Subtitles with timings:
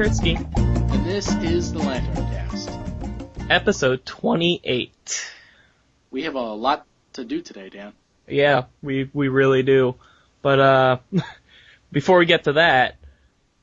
[0.00, 0.36] Kurtzky.
[0.56, 2.70] And this is the Lantern Cast.
[3.50, 5.30] Episode 28.
[6.10, 7.92] We have a lot to do today, Dan.
[8.26, 9.96] Yeah, we, we really do.
[10.40, 10.98] But, uh,
[11.92, 12.96] before we get to that,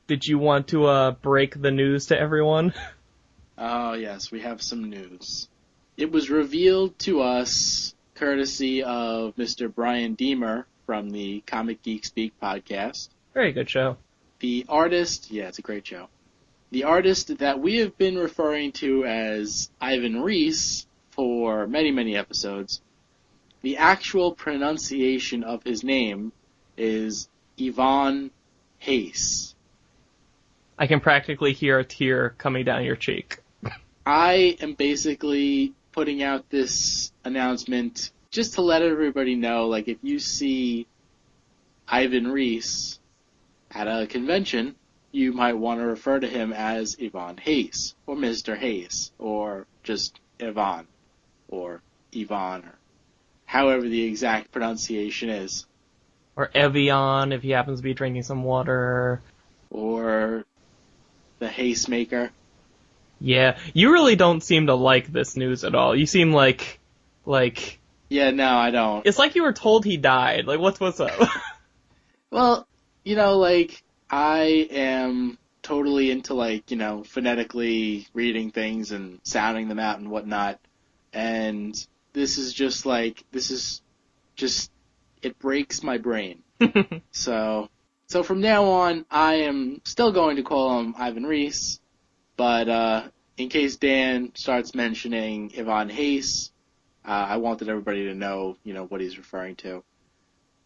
[0.06, 2.72] did you want to, uh, break the news to everyone?
[3.60, 5.48] Oh, yes, we have some news.
[5.96, 9.74] It was revealed to us, courtesy of Mr.
[9.74, 13.08] Bryan Deemer from the Comic Geek Speak podcast.
[13.34, 13.96] Very good show.
[14.38, 16.06] The artist, yeah, it's a great show.
[16.70, 22.82] The artist that we have been referring to as Ivan Reis for many, many episodes,
[23.62, 26.32] the actual pronunciation of his name
[26.76, 27.28] is
[27.60, 28.30] Ivan
[28.78, 29.54] Hayes.
[30.78, 33.38] I can practically hear a tear coming down your cheek.
[34.06, 40.18] I am basically putting out this announcement just to let everybody know, like, if you
[40.18, 40.86] see
[41.88, 43.00] Ivan Reis
[43.70, 44.76] at a convention,
[45.12, 48.56] you might want to refer to him as Ivan Hayes, or Mr.
[48.56, 50.86] Hayes, or just Ivan,
[51.48, 51.80] or
[52.14, 52.78] Ivan, or
[53.46, 55.66] however the exact pronunciation is.
[56.36, 59.20] Or Evian if he happens to be drinking some water.
[59.70, 60.44] Or
[61.38, 62.30] the Haste Maker.
[63.20, 65.96] Yeah, you really don't seem to like this news at all.
[65.96, 66.78] You seem like,
[67.26, 69.04] like, Yeah, no, I don't.
[69.06, 70.46] it's like you were told he died.
[70.46, 71.18] Like, what's, what's up?
[72.30, 72.68] Well,
[73.04, 79.68] you know, like, I am totally into, like, you know, phonetically reading things and sounding
[79.68, 80.58] them out and whatnot.
[81.12, 81.74] And
[82.12, 83.82] this is just like, this is
[84.36, 84.70] just,
[85.22, 86.42] it breaks my brain.
[87.10, 87.68] So,
[88.06, 91.80] so from now on, I am still going to call him Ivan Reese,
[92.36, 96.52] but, uh, in case Dan starts mentioning Ivan Hayes,
[97.04, 99.82] uh, I wanted everybody to know, you know, what he's referring to.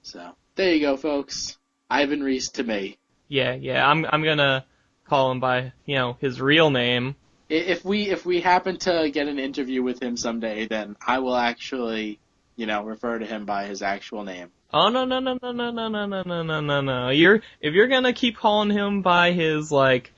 [0.03, 1.59] So, there you go, folks.
[1.88, 2.99] Ivan Reese to me.
[3.32, 4.66] Yeah, yeah, I'm, I'm gonna
[5.06, 7.16] call him by, you know, his real name.
[7.48, 11.37] If we, if we happen to get an interview with him someday, then I will
[11.37, 12.19] actually,
[12.56, 14.50] you know, refer to him by his actual name.
[14.75, 17.09] Oh no no no no no no no no no no no no.
[17.09, 20.12] You're if you're gonna keep calling him by his like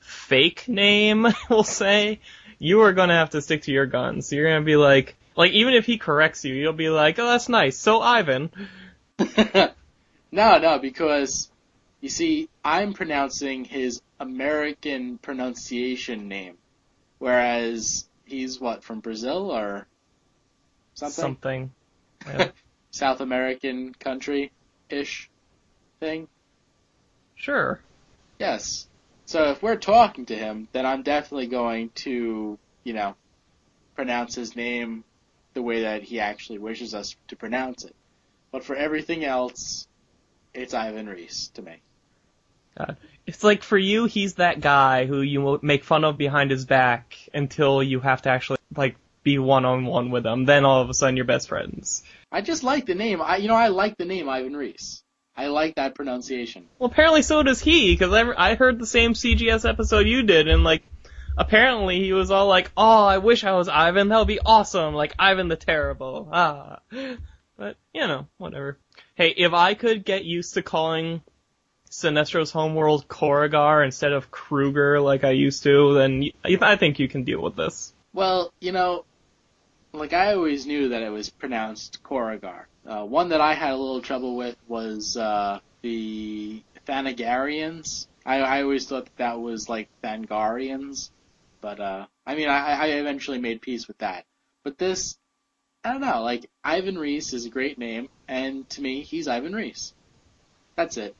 [0.00, 2.20] fake name, we'll say,
[2.58, 4.32] you are gonna have to stick to your guns.
[4.32, 7.48] You're gonna be like like even if he corrects you, you'll be like, Oh that's
[7.48, 7.76] nice.
[7.76, 8.50] So Ivan.
[10.32, 11.50] no, no, because
[12.00, 16.56] you see, I'm pronouncing his American pronunciation name,
[17.18, 19.86] whereas he's what from Brazil or
[20.94, 21.70] something,
[22.24, 22.52] Something.
[22.90, 24.50] South American country
[24.88, 25.30] ish
[26.00, 26.28] thing.
[27.36, 27.80] Sure.
[28.38, 28.86] Yes.
[29.26, 33.14] So if we're talking to him, then I'm definitely going to, you know,
[33.94, 35.04] pronounce his name
[35.54, 37.94] the way that he actually wishes us to pronounce it.
[38.50, 39.86] But for everything else,
[40.52, 41.80] it's Ivan Reese to me.
[42.76, 42.96] God.
[43.26, 47.16] It's like for you, he's that guy who you make fun of behind his back
[47.32, 50.44] until you have to actually like be one on one with him.
[50.46, 52.02] Then all of a sudden you're best friends.
[52.32, 53.20] I just like the name.
[53.20, 55.02] I, you know, I like the name Ivan Reese.
[55.36, 56.66] I like that pronunciation.
[56.78, 60.48] Well, apparently so does he, because I, I heard the same CGS episode you did,
[60.48, 60.82] and like,
[61.36, 64.08] apparently he was all like, "Oh, I wish I was Ivan.
[64.08, 66.80] That would be awesome, like Ivan the Terrible." Ah,
[67.56, 68.78] but you know, whatever.
[69.14, 71.22] Hey, if I could get used to calling
[71.90, 77.24] Sinestro's homeworld Korugar instead of Kruger like I used to, then I think you can
[77.24, 77.92] deal with this.
[78.12, 79.04] Well, you know,
[79.92, 82.64] like I always knew that it was pronounced Korugar.
[82.86, 88.06] Uh, one that I had a little trouble with was uh, the Thanagarians.
[88.24, 91.10] I, I always thought that, that was like Thangarians,
[91.60, 94.24] but uh, I mean, I, I eventually made peace with that.
[94.62, 95.18] But this,
[95.84, 96.22] I don't know.
[96.22, 99.92] Like Ivan Reese is a great name, and to me, he's Ivan Reese.
[100.76, 101.16] That's it.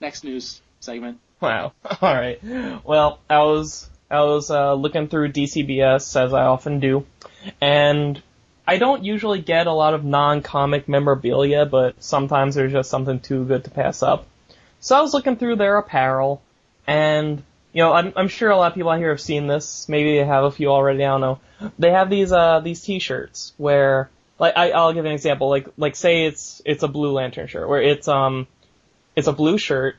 [0.00, 1.18] Next news segment.
[1.40, 1.72] Wow.
[2.00, 2.42] All right.
[2.84, 7.06] Well, I was I was uh, looking through DCBS as I often do,
[7.60, 8.20] and
[8.66, 13.44] I don't usually get a lot of non-comic memorabilia, but sometimes there's just something too
[13.44, 14.26] good to pass up.
[14.80, 16.42] So I was looking through their apparel,
[16.86, 17.42] and
[17.72, 19.88] you know, I'm, I'm sure a lot of people out here have seen this.
[19.88, 21.04] Maybe they have a few already.
[21.04, 21.40] I don't know.
[21.78, 25.50] They have these uh these T-shirts where, like, I, I'll give an example.
[25.50, 28.46] Like, like say it's it's a Blue Lantern shirt where it's um
[29.20, 29.96] it's a blue shirt.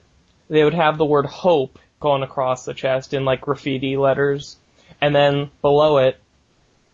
[0.49, 4.57] They would have the word hope going across the chest in like graffiti letters,
[4.99, 6.19] and then below it,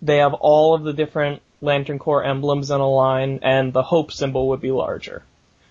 [0.01, 4.11] they have all of the different Lantern Corps emblems in a line, and the hope
[4.11, 5.23] symbol would be larger.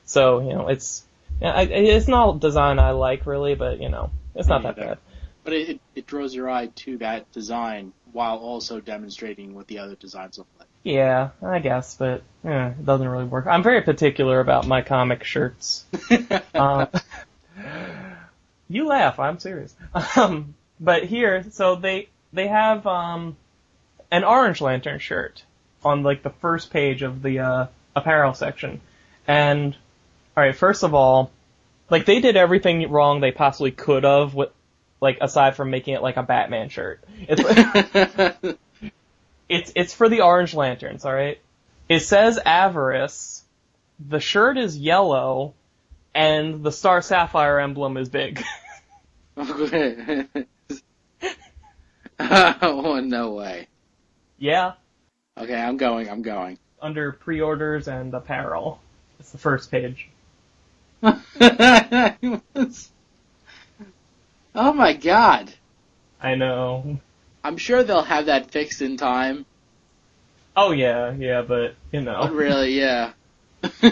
[0.07, 1.05] So you know, it's
[1.41, 4.99] it's not a design I like really, but you know, it's not that bad.
[5.45, 9.79] But it, it, it draws your eye to that design while also demonstrating what the
[9.79, 10.69] other designs look like.
[10.83, 13.47] Yeah, I guess, but eh, it doesn't really work.
[13.47, 15.85] I'm very particular about my comic shirts.
[16.55, 16.89] Um,
[18.69, 19.19] You laugh.
[19.19, 19.75] I'm serious.
[20.17, 23.37] Um, but here, so they they have um
[24.11, 25.45] an Orange Lantern shirt
[25.85, 28.81] on like the first page of the uh, apparel section,
[29.27, 29.77] and
[30.37, 31.31] all right, first of all,
[31.91, 34.51] like they did everything wrong they possibly could have with
[35.01, 37.03] like aside from making it like a Batman shirt.
[37.29, 37.43] It's
[39.49, 41.41] it's it's for the Orange Lanterns, all right.
[41.89, 43.43] It says Avarice.
[43.99, 45.55] The shirt is yellow,
[46.15, 48.43] and the Star Sapphire emblem is big.
[52.19, 53.69] oh no way.
[54.39, 54.73] yeah,
[55.39, 56.09] Okay, I'm going.
[56.09, 56.59] I'm going.
[56.81, 58.81] under pre-orders and apparel.
[59.21, 60.09] It's the first page.
[64.57, 65.53] Oh my god.
[66.21, 66.99] I know.
[67.45, 69.47] I'm sure they'll have that fixed in time.
[70.57, 72.21] Oh yeah, yeah, but you know.
[72.23, 73.13] But really, yeah.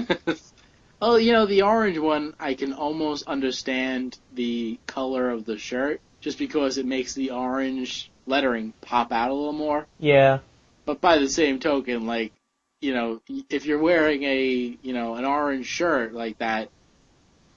[1.03, 6.01] oh, you know, the orange one, I can almost understand the color of the shirt,
[6.21, 9.87] just because it makes the orange lettering pop out a little more.
[9.99, 10.39] Yeah.
[10.87, 12.33] But by the same token, like,
[12.81, 16.71] you know, if you're wearing a, you know, an orange shirt like that,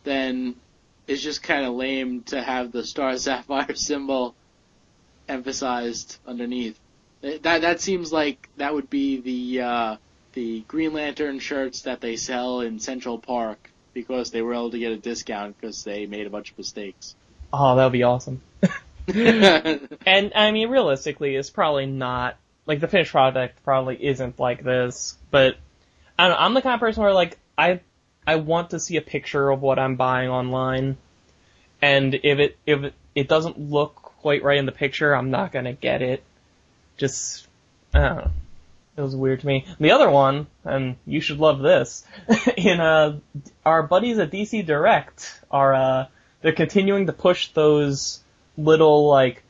[0.04, 0.56] then
[1.08, 4.36] it's just kind of lame to have the star sapphire symbol
[5.28, 6.80] emphasized underneath.
[7.22, 9.96] That that seems like that would be the uh,
[10.34, 14.78] the Green Lantern shirts that they sell in Central Park because they were able to
[14.78, 17.16] get a discount because they made a bunch of mistakes.
[17.52, 18.42] Oh, that would be awesome.
[19.08, 25.18] And I mean, realistically, it's probably not like the finished product probably isn't like this.
[25.32, 25.58] But
[26.20, 26.44] I don't know.
[26.44, 27.80] I'm the kind of person where like I
[28.28, 30.98] I want to see a picture of what I'm buying online,
[31.82, 35.72] and if it if it, doesn't look quite right in the picture, I'm not gonna
[35.72, 36.22] get it.
[36.98, 37.48] Just
[37.94, 38.32] I don't know.
[38.98, 39.66] It was weird to me.
[39.80, 42.06] The other one, and you should love this,
[42.58, 43.20] in uh
[43.66, 46.06] our buddies at DC Direct are uh
[46.42, 48.20] they're continuing to push those
[48.58, 49.42] little like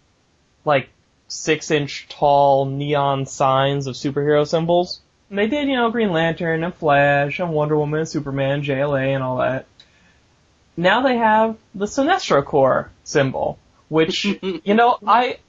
[0.65, 0.89] like
[1.27, 5.01] six inch tall neon signs of superhero symbols.
[5.29, 9.13] And they did, you know, Green Lantern and Flash and Wonder Woman and Superman, JLA
[9.13, 9.65] and all that.
[10.77, 13.57] Now they have the Sinestro Corps symbol,
[13.89, 15.39] which, you know, I,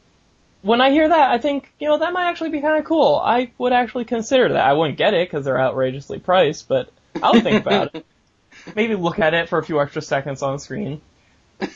[0.63, 3.21] when I hear that, I think, you know, that might actually be kind of cool.
[3.23, 4.65] I would actually consider that.
[4.65, 6.91] I wouldn't get it because they're outrageously priced, but
[7.23, 8.07] I'll think about it.
[8.75, 11.01] Maybe look at it for a few extra seconds on screen.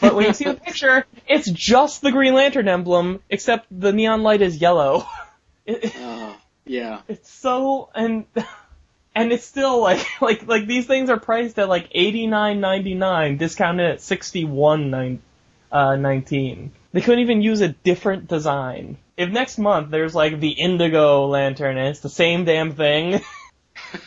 [0.01, 4.23] But when you see the picture, it's just the Green Lantern emblem, except the neon
[4.23, 5.07] light is yellow.
[5.65, 7.03] It, Oh, yeah.
[7.09, 8.25] it's so and
[9.15, 12.95] and it's still like like like these things are priced at like eighty nine ninety
[12.95, 15.23] nine, discounted at sixty one nine
[15.71, 16.73] uh nineteen.
[16.93, 18.99] They couldn't even use a different design.
[19.17, 23.23] If next month there's like the indigo lantern and it's the same damn thing,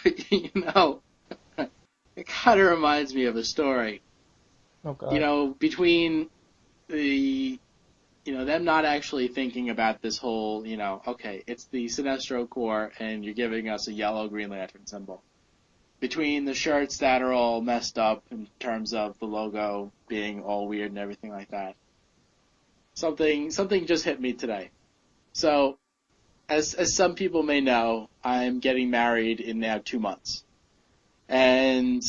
[0.30, 1.02] you know,
[2.16, 4.02] it kind of reminds me of a story.
[4.84, 5.14] oh god.
[5.14, 6.30] you know, between
[6.88, 7.60] the,
[8.26, 12.50] you know, them not actually thinking about this whole, you know, okay, it's the Sinestro
[12.50, 15.22] Corps and you're giving us a yellow Green Lantern symbol.
[16.00, 20.68] Between the shirts that are all messed up in terms of the logo being all
[20.68, 21.76] weird and everything like that.
[22.96, 24.72] Something, something just hit me today.
[25.34, 25.78] So,
[26.50, 30.44] as, as some people may know, I'm getting married in now two months.
[31.30, 32.04] And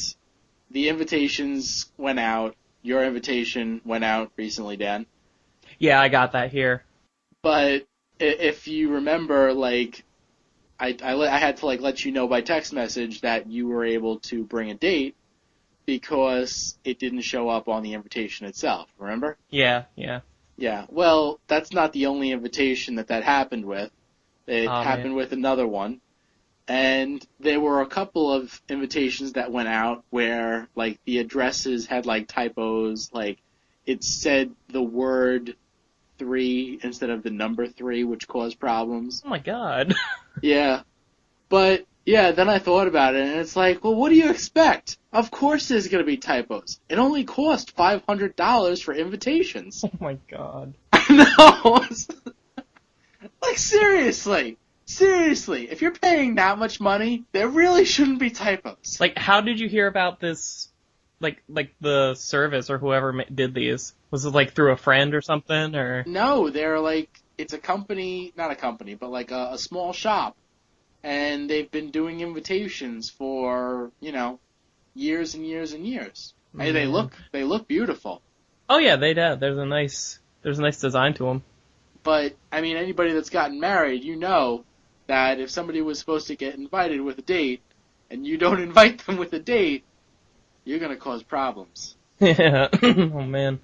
[0.70, 2.56] the invitations went out
[2.86, 5.06] your invitation went out recently, Dan.
[5.78, 6.84] Yeah, I got that here.
[7.42, 7.86] But
[8.18, 10.04] if you remember, like,
[10.78, 13.84] I, I, I had to like let you know by text message that you were
[13.84, 15.16] able to bring a date
[15.86, 18.88] because it didn't show up on the invitation itself.
[18.98, 19.38] Remember?
[19.50, 20.20] Yeah, yeah.
[20.56, 20.86] Yeah.
[20.88, 23.90] Well, that's not the only invitation that that happened with.
[24.46, 26.00] It Oh, happened with another one.
[26.68, 32.06] And there were a couple of invitations that went out where, like, the addresses had,
[32.06, 33.38] like, typos, like,
[33.86, 35.54] it said the word
[36.18, 39.22] three instead of the number three, which caused problems.
[39.24, 39.94] Oh my god.
[40.42, 40.82] Yeah.
[41.48, 44.98] But, yeah, then I thought about it, and it's like, well, what do you expect?
[45.12, 46.78] Of course there's gonna be typos.
[46.88, 49.82] It only cost $500 for invitations.
[49.82, 50.74] oh my god.
[50.92, 51.84] I know.
[53.42, 58.98] like seriously, seriously, if you're paying that much money, there really shouldn't be typos.
[59.00, 60.68] Like, how did you hear about this?
[61.18, 63.94] Like, like the service or whoever did these?
[64.10, 66.04] Was it like through a friend or something, or?
[66.06, 70.36] No, they're like it's a company, not a company, but like a, a small shop,
[71.02, 74.38] and they've been doing invitations for you know
[74.94, 76.34] years and years and years.
[76.56, 76.92] Hey, they Mhm.
[76.92, 78.22] look they look beautiful,
[78.68, 79.36] Oh yeah, they do.
[79.36, 81.42] There's a nice, there's a nice design to them.
[82.02, 84.64] but I mean anybody that's gotten married, you know
[85.08, 87.60] that if somebody was supposed to get invited with a date,
[88.10, 89.84] and you don't invite them with a date,
[90.64, 91.96] you're gonna cause problems.
[92.20, 92.68] Yeah.
[92.82, 93.60] oh man.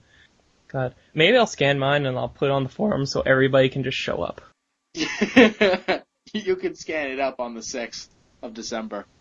[0.73, 3.85] God, maybe I'll scan mine and I'll put it on the forum so everybody can
[3.85, 4.41] just show up.
[4.95, 8.09] you can scan it up on the 6th
[8.43, 9.05] of December.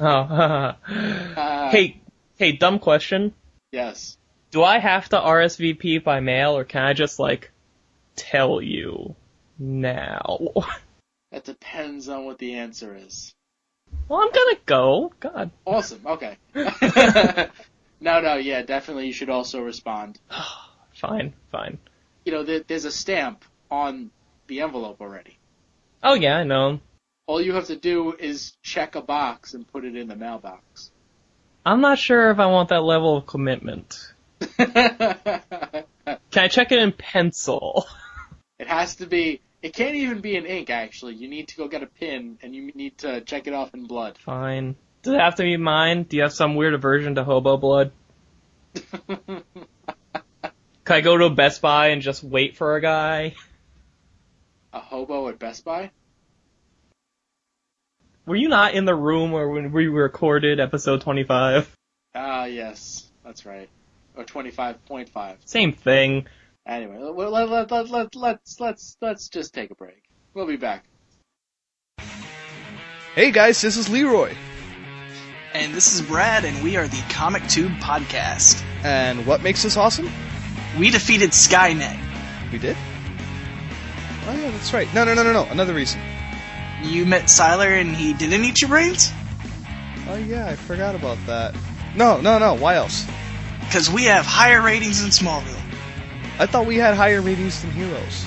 [0.00, 2.00] Oh, Uh, hey,
[2.36, 3.34] hey, dumb question.
[3.70, 4.16] Yes.
[4.50, 7.52] Do I have to RSVP by mail or can I just like
[8.16, 9.14] tell you
[9.58, 10.38] now?
[11.30, 13.32] That depends on what the answer is.
[14.06, 15.12] Well, I'm gonna go.
[15.18, 15.50] God.
[15.64, 16.00] Awesome.
[16.04, 16.36] Okay.
[16.54, 20.18] no, no, yeah, definitely you should also respond.
[21.02, 21.78] Fine, fine.
[22.24, 24.12] You know, there, there's a stamp on
[24.46, 25.36] the envelope already.
[26.00, 26.78] Oh yeah, I know.
[27.26, 30.92] All you have to do is check a box and put it in the mailbox.
[31.66, 34.12] I'm not sure if I want that level of commitment.
[34.58, 35.84] Can
[36.36, 37.84] I check it in pencil?
[38.60, 39.40] It has to be.
[39.60, 40.70] It can't even be in ink.
[40.70, 43.74] Actually, you need to go get a pen and you need to check it off
[43.74, 44.18] in blood.
[44.18, 44.76] Fine.
[45.02, 46.04] Does it have to be mine?
[46.04, 47.90] Do you have some weird aversion to hobo blood?
[50.92, 53.34] Can I go to a Best Buy and just wait for a guy?
[54.74, 55.90] a hobo at Best Buy.
[58.26, 61.74] Were you not in the room where when we recorded episode 25?
[62.14, 63.70] Ah, yes, that's right.
[64.18, 65.38] Or twenty-five point five.
[65.46, 66.26] Same thing.
[66.66, 70.02] Anyway, let, let, let, let, let, let's let's let's just take a break.
[70.34, 70.84] We'll be back.
[73.14, 74.34] Hey guys, this is Leroy.
[75.54, 78.62] And this is Brad, and we are the Comic Tube Podcast.
[78.84, 80.10] And what makes us awesome?
[80.78, 81.98] We defeated Skynet.
[82.50, 82.76] We did?
[84.26, 84.92] Oh yeah, that's right.
[84.94, 85.44] No, no, no, no, no.
[85.50, 86.00] Another reason.
[86.82, 89.12] You met Sylar and he didn't eat your brains?
[90.08, 91.54] Oh yeah, I forgot about that.
[91.94, 92.54] No, no, no.
[92.54, 93.06] Why else?
[93.60, 95.60] Because we have higher ratings than Smallville.
[96.38, 98.26] I thought we had higher ratings than Heroes.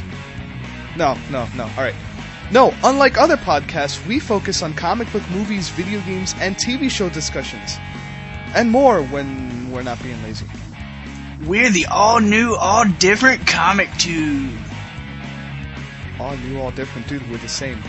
[0.97, 1.63] No, no, no.
[1.63, 1.95] All right.
[2.51, 7.09] No, unlike other podcasts, we focus on comic book movies, video games, and TV show
[7.09, 7.77] discussions.
[8.53, 10.45] And more when we're not being lazy.
[11.43, 14.57] We're the all new, all different Comic Tube.
[16.19, 17.29] All new, all different, dude.
[17.29, 17.83] We're the same.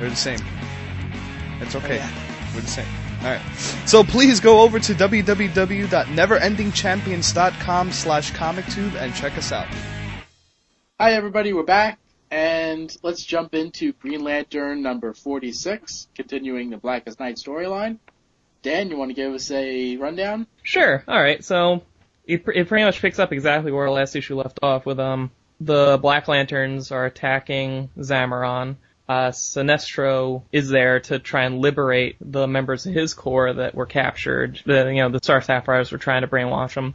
[0.00, 0.38] We're the same.
[1.60, 1.94] It's okay.
[1.94, 2.10] Oh, yeah.
[2.54, 2.86] We're the same.
[3.18, 3.42] Alright.
[3.84, 9.66] So please go over to www.neverendingchampions.com slash comictube and check us out.
[10.98, 11.98] Hi everybody, we're back,
[12.30, 17.98] and let's jump into Green Lantern number 46, continuing the Blackest Night storyline.
[18.62, 20.46] Dan, you want to give us a rundown?
[20.62, 21.02] Sure.
[21.08, 21.42] All right.
[21.44, 21.82] So
[22.26, 25.98] it, it pretty much picks up exactly where last issue left off with um the
[26.00, 28.76] Black Lanterns are attacking Zamaron.
[29.08, 33.86] Uh, Sinestro is there to try and liberate the members of his corps that were
[33.86, 34.60] captured.
[34.64, 36.94] The you know the Star Sapphires were trying to brainwash them.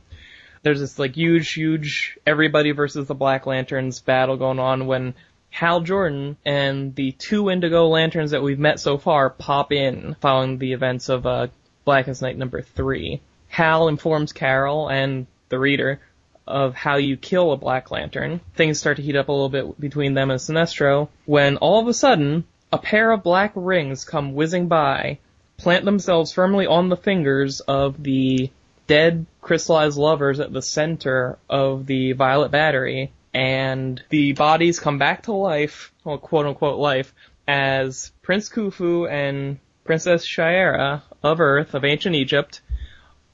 [0.63, 5.13] There's this like huge, huge everybody versus the Black Lanterns battle going on when
[5.55, 10.57] Hal Jordan and the two Indigo Lanterns that we've met so far pop in following
[10.57, 11.47] the events of uh,
[11.85, 13.21] Blackest Night number three.
[13.47, 16.01] Hal informs Carol and the reader
[16.45, 18.41] of how you kill a Black Lantern.
[18.55, 21.88] Things start to heat up a little bit between them and Sinestro when all of
[21.88, 22.43] a sudden
[22.74, 25.19] a pair of black rings come whizzing by,
[25.55, 28.50] plant themselves firmly on the fingers of the
[28.88, 35.24] dead crystallized lovers at the center of the Violet Battery, and the bodies come back
[35.24, 37.13] to life, well, quote unquote life,
[37.46, 42.62] as Prince Khufu and Princess Chay-Ara of Earth, of ancient Egypt,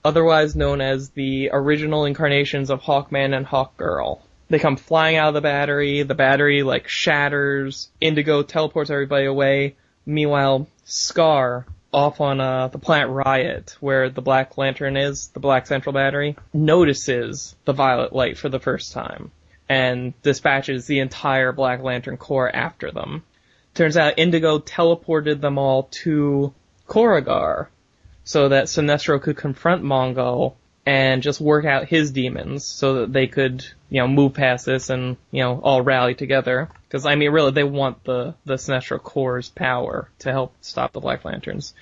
[0.03, 4.22] otherwise known as the original incarnations of Hawkman and Hawkgirl.
[4.50, 9.75] They come flying out of the battery, the battery like shatters, Indigo teleports everybody away,
[10.08, 15.67] meanwhile Scar off on uh, the planet Ryut, where the Black Lantern is, the Black
[15.67, 19.31] Central Battery, notices the violet light for the first time
[19.71, 23.23] and dispatches the entire Black Lantern Corps after them.
[23.73, 26.53] Turns out Indigo teleported them all to
[26.89, 27.67] Korugar
[28.25, 33.27] so that Sinestro could confront Mongul and just work out his demons so that they
[33.27, 36.67] could, you know, move past this and, you know, all rally together.
[36.89, 40.99] Because, I mean, really, they want the, the Sinestro Corps' power to help stop the
[40.99, 41.73] Black Lanterns.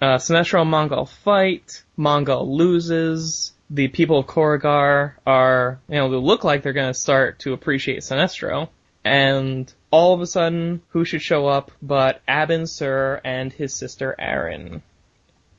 [0.00, 1.82] Uh, Sinestro and Mongul fight.
[1.98, 3.52] Mongul loses.
[3.68, 8.00] The people of Korugar are, you know, they look like they're gonna start to appreciate
[8.00, 8.68] Sinestro.
[9.04, 14.16] And all of a sudden, who should show up but Abin Sur and his sister
[14.18, 14.82] Arin.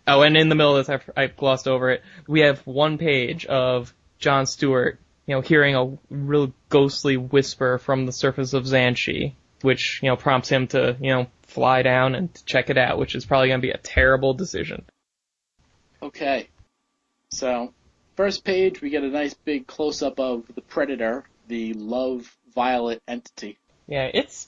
[0.06, 2.04] Oh, and in the middle of this, I, I glossed over it.
[2.28, 8.06] We have one page of John Stewart, you know, hearing a real ghostly whisper from
[8.06, 12.30] the surface of Xanshi, which, you know, prompts him to, you know, fly down and
[12.46, 14.86] check it out, which is probably going to be a terrible decision.
[16.02, 16.48] Okay.
[17.32, 17.74] So,
[18.17, 23.01] first page, we get a nice big close up of the Predator, the Love Violet
[23.07, 23.57] entity.
[23.88, 24.47] Yeah, it's,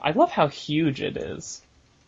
[0.00, 1.62] I love how huge it is.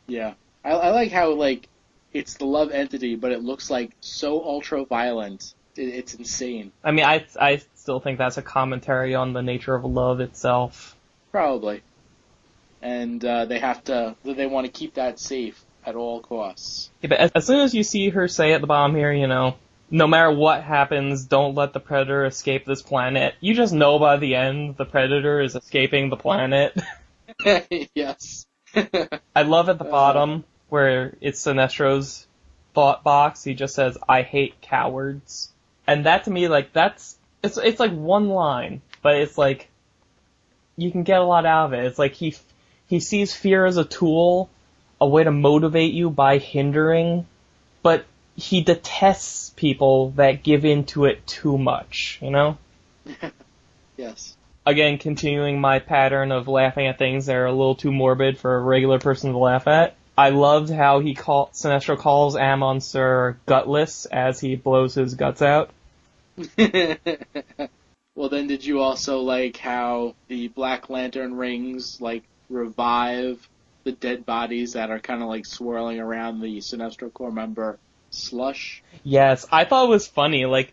[0.09, 0.35] Yeah.
[0.65, 1.69] I, I like how, like,
[2.13, 6.73] it's the Love entity, but it looks like so ultra violent it, it's insane.
[6.83, 10.97] I mean, I I still think that's a commentary on the nature of love itself.
[11.31, 11.83] Probably.
[12.83, 14.17] And uh, they have to.
[14.25, 16.91] They want to keep that safe at all costs.
[17.01, 19.27] Yeah, but as, as soon as you see her say at the bottom here, you
[19.27, 19.57] know,
[19.91, 23.35] no matter what happens, don't let the predator escape this planet.
[23.41, 26.79] You just know by the end the predator is escaping the planet.
[27.95, 28.47] yes.
[29.35, 29.91] I love at the Uh.
[29.91, 32.27] bottom where it's Sinestro's
[32.75, 33.43] thought box.
[33.43, 35.51] He just says, "I hate cowards,"
[35.87, 39.69] and that to me, like that's it's it's like one line, but it's like
[40.77, 41.87] you can get a lot out of it.
[41.87, 42.35] It's like he
[42.87, 44.51] he sees fear as a tool,
[45.01, 47.27] a way to motivate you by hindering,
[47.83, 48.05] but
[48.39, 52.19] he detests people that give into it too much.
[52.23, 52.59] You know.
[53.97, 54.37] yes.
[54.65, 58.55] Again, continuing my pattern of laughing at things that are a little too morbid for
[58.55, 59.97] a regular person to laugh at.
[60.17, 65.43] I loved how he call Sinestro calls Abin Sur gutless as he blows his guts
[65.43, 65.71] out.
[66.57, 73.49] well, then, did you also like how the Black Lantern rings like revive
[73.85, 77.79] the dead bodies that are kind of like swirling around the Sinestro Corps member
[78.19, 78.83] Slush?
[79.03, 80.47] Yes, I thought it was funny.
[80.47, 80.73] Like,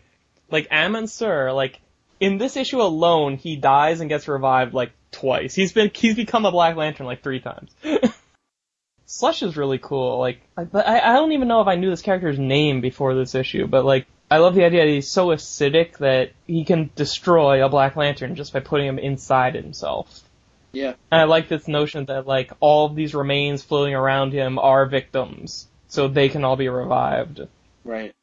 [0.50, 1.80] like Abin Sur, like
[2.20, 5.54] in this issue alone, he dies and gets revived like twice.
[5.54, 7.70] He's been he's become a Black Lantern like three times.
[9.06, 10.18] Slush is really cool.
[10.18, 13.34] Like, but I, I don't even know if I knew this character's name before this
[13.34, 17.64] issue, but like, I love the idea that he's so acidic that he can destroy
[17.64, 20.22] a Black Lantern just by putting him inside himself.
[20.72, 20.94] Yeah.
[21.10, 24.86] And I like this notion that like all of these remains floating around him are
[24.86, 27.40] victims, so they can all be revived.
[27.84, 28.14] Right.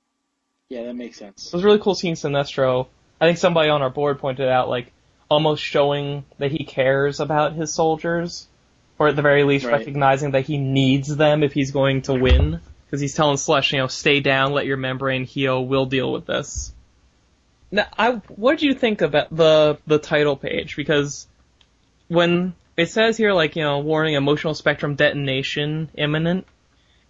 [0.70, 1.48] Yeah, that makes sense.
[1.48, 2.88] It was really cool seeing Sinestro.
[3.22, 4.92] I think somebody on our board pointed out like
[5.30, 8.48] almost showing that he cares about his soldiers,
[9.00, 9.74] or at the very least Right.
[9.74, 12.60] recognizing that he needs them if he's going to win.
[12.86, 16.28] Because he's telling Slush, you know, stay down, let your membrane heal, we'll deal with
[16.28, 16.72] this.
[17.72, 20.76] Now, I, what did you think about the the title page?
[20.76, 21.26] Because
[22.08, 26.46] when it says here, like, you know, warning emotional spectrum detonation imminent,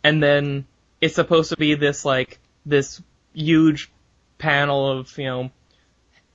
[0.04, 0.66] and then
[1.02, 3.02] it's supposed to be this, like, this
[3.34, 3.92] huge
[4.38, 5.52] panel of, you know,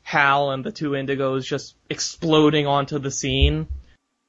[0.03, 3.67] Hal and the two Indigos just exploding onto the scene.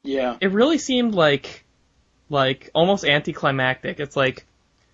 [0.03, 0.37] Yeah.
[0.41, 1.63] It really seemed like,
[2.29, 3.99] like, almost anticlimactic.
[3.99, 4.45] It's like,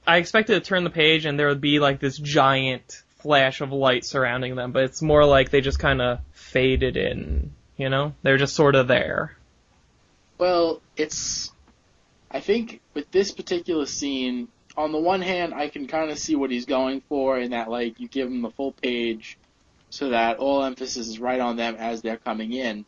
[0.05, 3.71] I expected to turn the page and there would be like this giant flash of
[3.71, 8.13] light surrounding them, but it's more like they just kind of faded in, you know?
[8.21, 9.35] They're just sort of there.
[10.37, 11.51] Well, it's.
[12.35, 16.35] I think with this particular scene, on the one hand, I can kind of see
[16.35, 19.37] what he's going for in that, like, you give him the full page
[19.89, 22.83] so that all emphasis is right on them as they're coming in.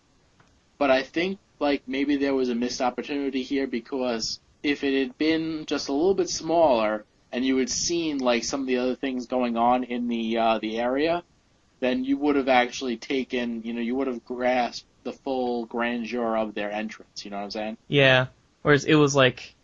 [0.78, 5.18] But I think, like, maybe there was a missed opportunity here because if it had
[5.18, 8.96] been just a little bit smaller and you had seen, like, some of the other
[8.96, 11.24] things going on in the, uh, the area,
[11.80, 16.36] then you would have actually taken, you know, you would have grasped the full grandeur
[16.36, 17.24] of their entrance.
[17.24, 17.78] You know what I'm saying?
[17.88, 18.26] Yeah.
[18.62, 19.56] Whereas it was like,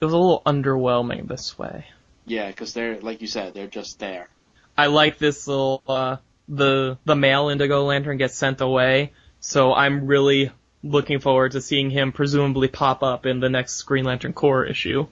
[0.00, 1.86] it was a little underwhelming this way.
[2.26, 4.28] Yeah, because they're like you said, they're just there.
[4.76, 6.16] I like this little, uh,
[6.48, 11.90] the, the male Indigo Lantern gets sent away, so I'm really looking forward to seeing
[11.90, 15.06] him presumably pop up in the next Green Lantern Corps issue.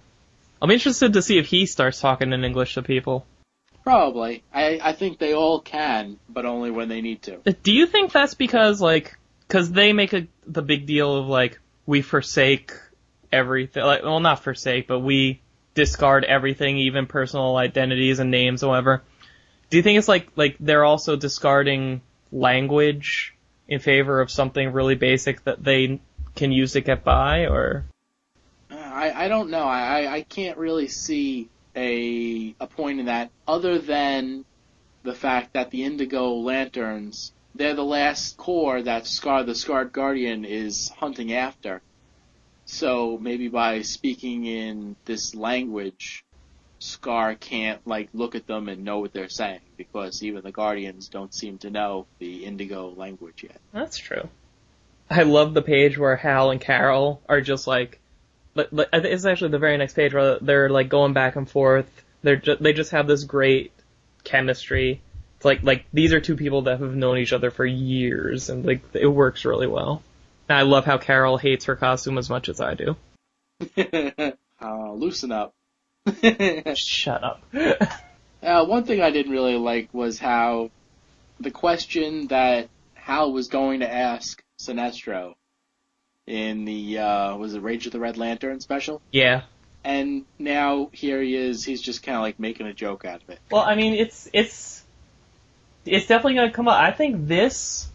[0.60, 3.26] I'm interested to see if he starts talking in English to people.
[3.82, 4.42] Probably.
[4.52, 7.36] I I think they all can, but only when they need to.
[7.62, 11.60] Do you think that's because like because they make a the big deal of like
[11.86, 12.72] we forsake
[13.36, 15.40] everything like well not forsake but we
[15.74, 19.02] discard everything even personal identities and names whatever.
[19.70, 22.00] Do you think it's like like they're also discarding
[22.32, 23.34] language
[23.68, 26.00] in favor of something really basic that they
[26.34, 27.84] can use to get by or
[28.70, 29.64] Uh, I I don't know.
[29.64, 34.44] I I- I can't really see a a point in that other than
[35.02, 40.44] the fact that the Indigo Lanterns they're the last Corps that Scar the Scarred Guardian
[40.44, 41.80] is hunting after.
[42.66, 46.24] So maybe by speaking in this language,
[46.78, 51.08] Scar can't like look at them and know what they're saying because even the Guardians
[51.08, 53.60] don't seem to know the Indigo language yet.
[53.72, 54.28] That's true.
[55.08, 58.00] I love the page where Hal and Carol are just like,
[58.54, 61.88] like it's actually the very next page where they're like going back and forth.
[62.22, 63.72] They're just, they just have this great
[64.24, 65.00] chemistry.
[65.36, 68.66] It's like like these are two people that have known each other for years, and
[68.66, 70.02] like it works really well.
[70.48, 72.96] And I love how Carol hates her costume as much as I do.
[74.60, 75.54] uh, loosen up.
[76.74, 77.42] Shut up.
[78.42, 80.70] Uh, one thing I didn't really like was how
[81.40, 85.34] the question that Hal was going to ask Sinestro
[86.26, 89.42] in the uh, was it Rage of the Red Lantern special, yeah.
[89.84, 91.64] and now here he is.
[91.64, 93.38] He's just kind of like making a joke out of it.
[93.50, 94.84] Well, I mean, it's it's
[95.84, 96.80] it's definitely gonna come up.
[96.80, 97.88] I think this.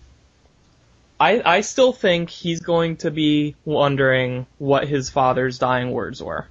[1.21, 6.47] I I still think he's going to be wondering what his father's dying words were.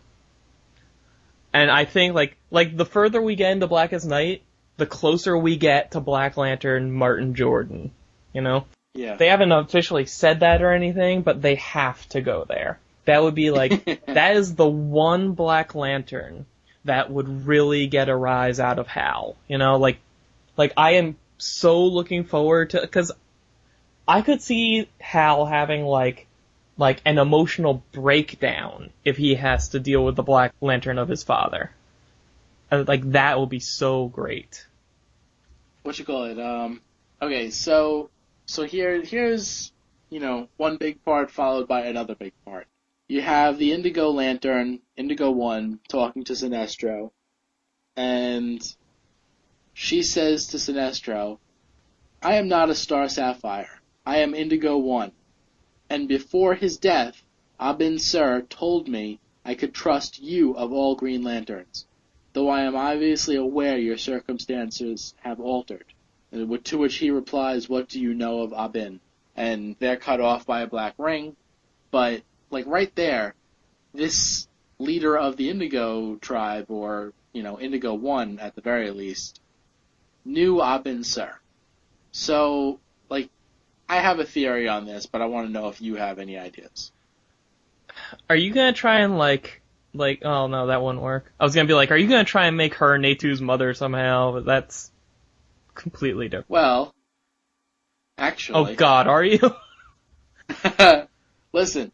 [1.53, 4.43] And I think like like the further we get into Blackest Night,
[4.77, 7.91] the closer we get to Black Lantern Martin Jordan.
[8.33, 8.67] You know?
[8.95, 9.17] Yeah.
[9.17, 12.79] They haven't officially said that or anything, but they have to go there.
[13.07, 16.47] That would be like that is the one Black Lantern
[16.85, 19.35] that would really get a rise out of Hal.
[19.49, 19.99] You know, like
[20.57, 23.11] like I am so looking forward to because
[24.11, 26.27] I could see Hal having like
[26.77, 31.23] like an emotional breakdown if he has to deal with the Black Lantern of his
[31.23, 31.71] father.
[32.73, 34.67] And, like that will be so great.
[35.85, 36.41] what you call it?
[36.41, 36.81] Um,
[37.23, 38.11] okay, so
[38.47, 39.71] so here here's
[40.09, 42.67] you know one big part followed by another big part.
[43.07, 47.13] You have the Indigo Lantern, Indigo One, talking to Sinestro,
[47.95, 48.61] and
[49.73, 51.39] she says to Sinestro,
[52.21, 53.80] "I am not a Star Sapphire.
[54.07, 55.13] I am Indigo One,
[55.89, 57.23] and before his death,
[57.61, 61.87] Abin Sur told me I could trust you of all Green Lanterns."
[62.33, 65.85] though I am obviously aware your circumstances have altered.
[66.33, 69.01] Uh, to which he replies, What do you know of Abin?
[69.37, 71.37] And they're cut off by a black ring.
[71.91, 73.35] But, like, right there,
[73.93, 74.47] this
[74.79, 79.41] leader of the Indigo tribe, or, you know, Indigo One at the very least,
[80.25, 81.37] knew Abin Sur.
[82.13, 82.79] So,
[83.91, 86.39] I have a theory on this, but I want to know if you have any
[86.39, 86.93] ideas.
[88.29, 91.33] Are you gonna try and like like oh no that wouldn't work.
[91.41, 94.33] I was gonna be like, are you gonna try and make her Natu's mother somehow?
[94.33, 94.93] But that's
[95.75, 96.51] completely different.
[96.51, 96.95] Well,
[98.17, 98.75] actually.
[98.75, 98.77] Oh.
[98.77, 99.41] God, are you?
[101.53, 101.91] Listen,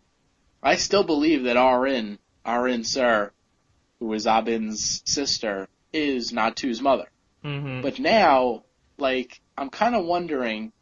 [0.62, 3.32] I still believe that Arin, Arin Sur,
[4.00, 7.08] who is Abin's sister, is Natu's mother.
[7.42, 8.64] hmm But now,
[8.98, 10.72] like, I'm kind of wondering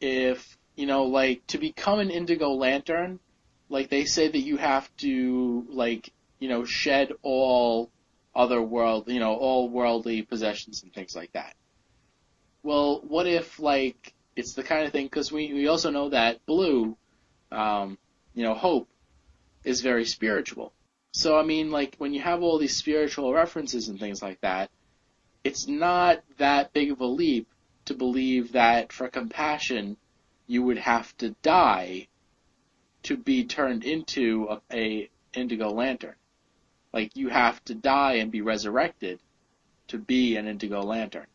[0.00, 3.18] if, you know, like, to become an Indigo Lantern,
[3.68, 7.90] like, they say that you have to, like, you know, shed all
[8.32, 11.56] other world, you know, all worldly possessions and things like that.
[12.62, 16.46] Well, what if, like, it's the kind of thing, because we, we also know that
[16.46, 16.96] Blue,
[17.50, 17.98] um,
[18.32, 18.88] you know, Hope,
[19.64, 20.72] is very spiritual.
[21.10, 24.70] So, I mean, like, when you have all these spiritual references and things like that,
[25.42, 27.48] it's not that big of a leap
[27.86, 29.96] to believe that for compassion
[30.48, 32.08] you would have to die
[33.04, 36.14] to be turned into a, a indigo lantern.
[36.92, 39.20] Like you have to die and be resurrected
[39.88, 41.26] to be an indigo lantern.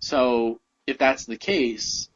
[0.00, 2.10] So if that's the case,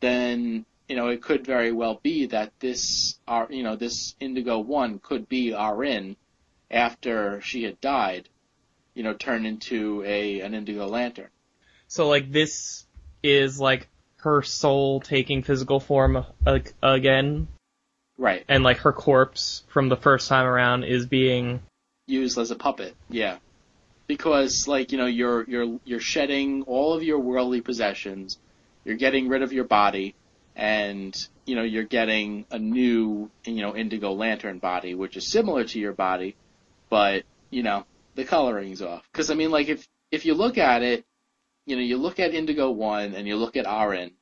[0.00, 4.58] then you know it could very well be that this our you know this indigo
[4.58, 6.16] one could be Arin
[6.70, 8.28] after she had died,
[8.94, 11.30] you know, turned into a an indigo lantern.
[11.86, 12.86] So like this
[13.22, 13.88] is like
[14.20, 16.24] her soul taking physical form
[16.82, 17.48] again,
[18.16, 18.44] Right.
[18.48, 21.60] and like her corpse from the first time around is being
[22.06, 22.96] used as a puppet.
[23.08, 23.38] Yeah.
[24.08, 28.38] Because like, you know, you're you're you're shedding all of your worldly possessions,
[28.84, 30.14] you're getting rid of your body,
[30.56, 31.14] and
[31.46, 35.78] you know, you're getting a new, you know, indigo lantern body, which is similar to
[35.78, 36.34] your body,
[36.90, 37.84] but, you know,
[38.16, 39.08] the coloring's off.
[39.12, 41.04] Cuz I mean like if if you look at it,
[41.68, 44.12] you know, you look at Indigo 1 and you look at Arin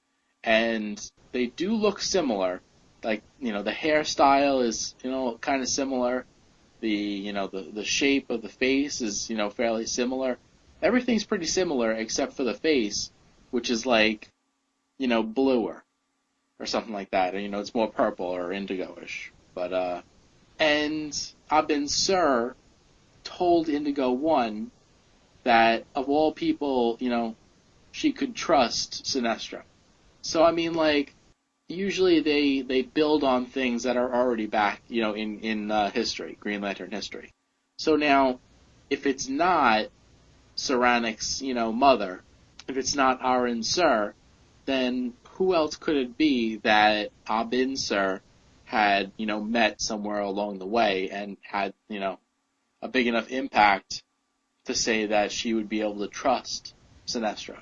[0.43, 1.01] and
[1.33, 2.61] they do look similar.
[3.03, 6.27] Like, you know, the hairstyle is, you know, kind of similar
[6.81, 10.39] the you know the the shape of the face is you know fairly similar.
[10.83, 13.11] Everything's pretty similar except for the face,
[13.51, 14.31] which is like
[14.99, 15.83] you know bluer
[16.59, 17.35] or something like that.
[17.35, 19.33] Or, you know, it's more purple or indigo-ish.
[19.55, 20.03] But uh,
[20.59, 21.13] and
[21.51, 22.55] Abin Sur
[23.25, 24.71] told Indigo One
[25.47, 27.37] that of all people, you know,
[27.93, 29.63] she could trust Sinestro.
[30.23, 31.15] So I mean, like
[31.69, 35.91] usually they they build on things that are already back, you know, in in uh,
[35.91, 37.33] history, Green Lantern history.
[37.79, 38.41] So now,
[38.91, 39.87] if it's not
[40.57, 42.23] Soranik's, you know, mother,
[42.67, 44.15] if it's not Arin Sur,
[44.65, 48.21] then who else could it be that Abin Sur
[48.65, 52.19] had, you know, met somewhere along the way and had, you know,
[52.83, 54.03] a big enough impact
[54.67, 56.75] to say that she would be able to trust
[57.07, 57.57] Sinestro?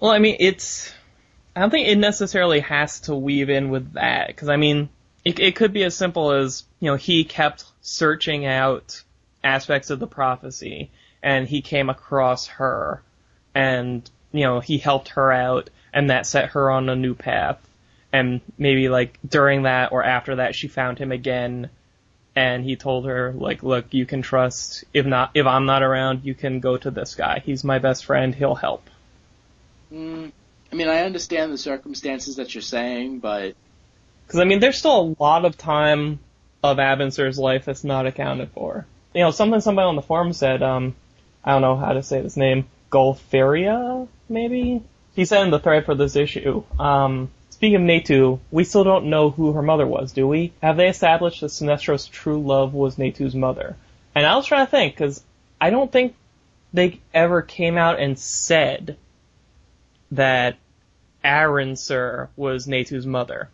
[0.00, 0.92] Well, I mean, it's.
[1.54, 4.90] I don't think it necessarily has to weave in with that, because I mean,
[5.24, 9.02] it, it could be as simple as, you know, he kept searching out
[9.42, 10.90] aspects of the prophecy,
[11.22, 13.02] and he came across her,
[13.54, 17.58] and, you know, he helped her out, and that set her on a new path.
[18.12, 21.70] And maybe, like, during that or after that, she found him again,
[22.36, 26.24] and he told her, like, look, you can trust, if not, if I'm not around,
[26.24, 27.42] you can go to this guy.
[27.42, 28.88] He's my best friend, he'll help.
[29.90, 30.30] Mm,
[30.70, 33.54] I mean, I understand the circumstances that you're saying, but
[34.26, 36.18] Because I mean, there's still a lot of time
[36.62, 38.86] of Abin Sur's life that's not accounted for.
[39.14, 40.62] You know, something somebody on the forum said.
[40.62, 40.94] Um,
[41.42, 42.66] I don't know how to say this name.
[42.90, 44.82] Golferia, maybe.
[45.14, 46.64] He said in the thread for this issue.
[46.78, 50.52] Um, speaking of Natu, we still don't know who her mother was, do we?
[50.60, 53.76] Have they established that Sinestro's true love was Natu's mother?
[54.14, 55.24] And I was trying to think because
[55.58, 56.16] I don't think
[56.74, 58.98] they ever came out and said
[60.10, 60.58] that
[61.24, 63.48] Arin Sur was Natu's mother.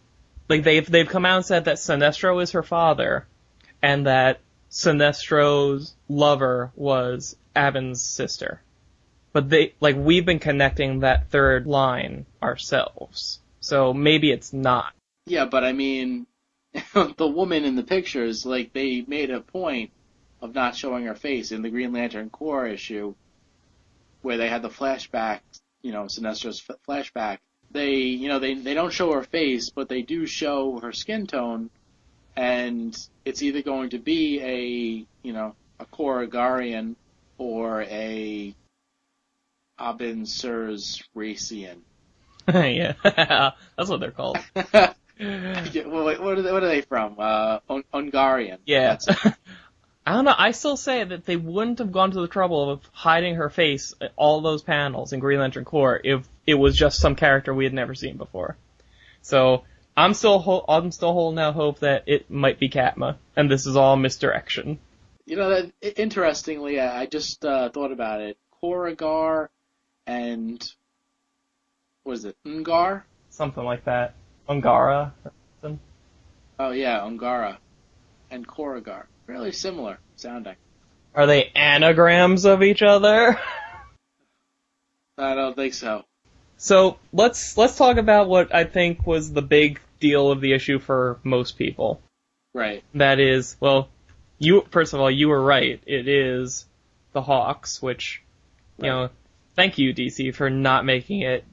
[0.49, 3.29] Like they've they've come out and said that Sinestro is her father,
[3.81, 8.61] and that Sinestro's lover was Abin's sister.
[9.33, 13.38] But they like we've been connecting that third line ourselves.
[13.62, 14.92] So maybe it's not.
[15.27, 16.27] yeah, but I mean,
[16.94, 19.92] the woman in the pictures, like they made a point
[20.40, 23.14] of not showing her face in the Green Lantern Corps issue,
[24.22, 25.40] where they had the flashback,
[25.81, 27.38] you know, Sinestro's f- flashback.
[27.70, 31.27] They, you know, they they don't show her face, but they do show her skin
[31.29, 31.70] tone,
[32.37, 36.96] and it's either going to be a, you know, a Korugarian
[37.38, 38.55] or a
[39.79, 41.79] Abin Sur's Racian.
[42.53, 42.95] yeah,
[43.77, 44.39] that's what they're called.
[45.19, 47.15] Yeah, well, wait, what are they, what are they from?
[47.17, 48.59] Uh, Un- Ungarian.
[48.67, 48.99] Yeah.
[50.05, 50.35] I don't know.
[50.37, 53.95] I still say that they wouldn't have gone to the trouble of hiding her face
[54.01, 57.65] at all those panels in Green Lantern Corps if it was just some character we
[57.65, 58.57] had never seen before.
[59.21, 59.63] So
[59.97, 63.67] I'm still ho- I'm still holding out hope that it might be Katma, and this
[63.67, 64.81] is all misdirection.
[65.25, 68.39] You know, that interestingly, I I just uh, thought about it.
[68.61, 69.49] Korugar
[70.07, 70.61] and
[72.05, 72.37] what is it?
[72.47, 73.03] Ungar?
[73.31, 74.15] Something like that.
[74.49, 75.12] Ungara.
[76.59, 77.57] Oh yeah, Ungara
[78.31, 79.05] and Korugar.
[79.27, 80.57] Fairly similar sounding.
[81.15, 83.38] Are they anagrams of each other?
[85.19, 86.05] I don't think so.
[86.57, 90.79] So let's let's talk about what I think was the big deal of the issue
[90.79, 92.01] for most people.
[92.55, 92.83] Right.
[92.95, 93.88] That is, well,
[94.38, 95.81] you first of all, you were right.
[95.87, 96.67] It is
[97.12, 98.23] the Hawks, which
[98.79, 98.88] you Right.
[98.88, 99.11] know,
[99.57, 101.45] thank you DC for not making it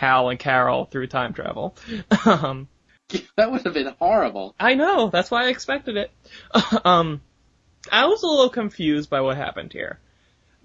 [0.00, 1.76] Cal and Carol through time travel.
[2.24, 2.68] um,
[3.36, 4.54] That would have been horrible.
[4.58, 6.10] I know, that's why I expected it.
[6.86, 7.20] um,
[7.92, 9.98] I was a little confused by what happened here.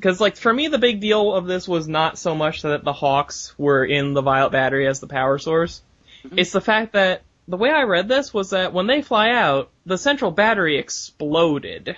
[0.02, 2.94] Cause like, for me the big deal of this was not so much that the
[2.94, 5.82] Hawks were in the Violet Battery as the power source.
[6.24, 6.38] Mhm.
[6.38, 9.70] It's the fact that the way I read this was that when they fly out,
[9.86, 11.96] the central battery exploded.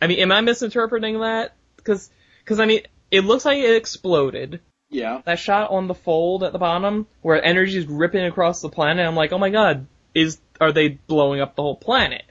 [0.00, 1.54] I mean, am I misinterpreting that?
[1.84, 2.08] Cause,
[2.46, 5.20] cause I mean, it looks like it exploded, Yeah.
[5.24, 9.06] that shot on the fold at the bottom where energy is ripping across the planet.
[9.06, 12.22] I'm like, oh my god, is are they blowing up the whole planet?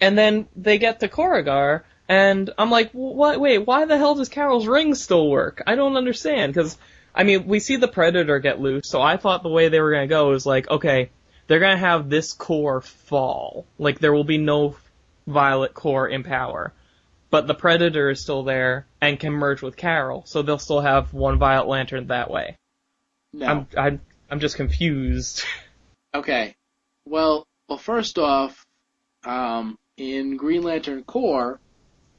[0.00, 3.40] And then they get to Korugar, and I'm like, what?
[3.40, 5.62] Wait, why the hell does Carol's ring still work?
[5.66, 6.76] I don't understand because
[7.14, 9.92] I mean, we see the Predator get loose, so I thought the way they were
[9.92, 11.10] gonna go was like, okay,
[11.46, 14.76] they're gonna have this core fall, like there will be no
[15.26, 16.72] Violet core in power
[17.30, 21.12] but the Predator is still there and can merge with Carol, so they'll still have
[21.14, 22.56] one Violet Lantern that way.
[23.32, 23.46] No.
[23.46, 25.44] I'm I'm I'm just confused.
[26.12, 26.56] Okay.
[27.04, 28.66] Well, well, first off,
[29.24, 31.60] um, in Green Lantern Corps,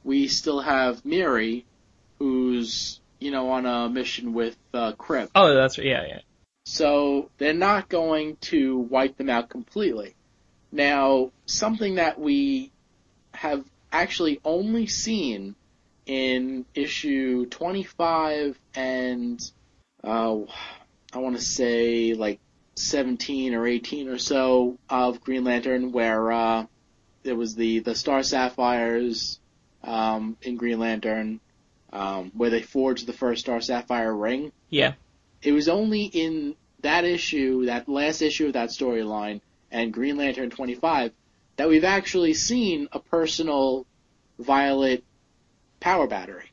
[0.06, 1.66] we still have Miri,
[2.20, 5.30] who's you know on a mission with uh, Crib.
[5.36, 6.20] oh, that's yeah, yeah.
[6.66, 10.16] So they're not going to wipe them out completely.
[10.72, 12.72] Now, something that we
[13.34, 15.56] have actually only seen
[16.06, 19.40] in issue 25 and
[20.04, 20.38] uh,
[21.14, 22.40] I want to say like
[22.78, 26.66] 17 or 18 or so of Green Lantern, where uh,
[27.24, 29.40] there was the the Star Sapphires
[29.84, 31.40] um, in Green Lantern,
[31.94, 34.94] um, where they forged the first Star Sapphire ring Yeah.
[35.42, 40.50] it was only in that issue, that last issue of that storyline, and Green Lantern
[40.50, 41.12] 25,
[41.62, 43.86] that we've actually seen a personal
[44.40, 45.04] Violet
[45.80, 46.52] power battery.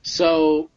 [0.00, 0.70] So,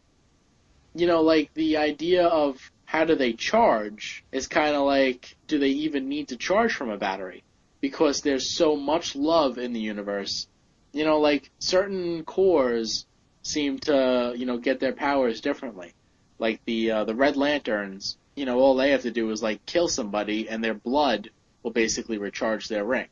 [0.94, 5.60] you know, like the idea of how do they charge is kind of like, do
[5.60, 7.42] they even need to charge from a battery?
[7.80, 10.46] Because there's so much love in the universe.
[10.92, 13.06] You know, like certain cores
[13.44, 15.94] seem to, you know, get their powers differently
[16.38, 19.66] like the uh, the Red Lanterns, you know, all they have to do is like
[19.66, 21.30] kill somebody, and their blood
[21.64, 23.08] will basically recharge their ring.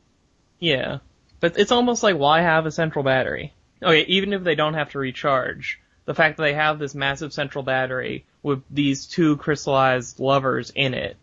[0.62, 0.98] Yeah.
[1.40, 3.52] But it's almost like why have a central battery?
[3.82, 7.32] Okay, even if they don't have to recharge, the fact that they have this massive
[7.32, 11.16] central battery with these two crystallized lovers in it,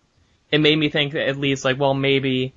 [0.51, 2.53] it made me think that at least like, well, maybe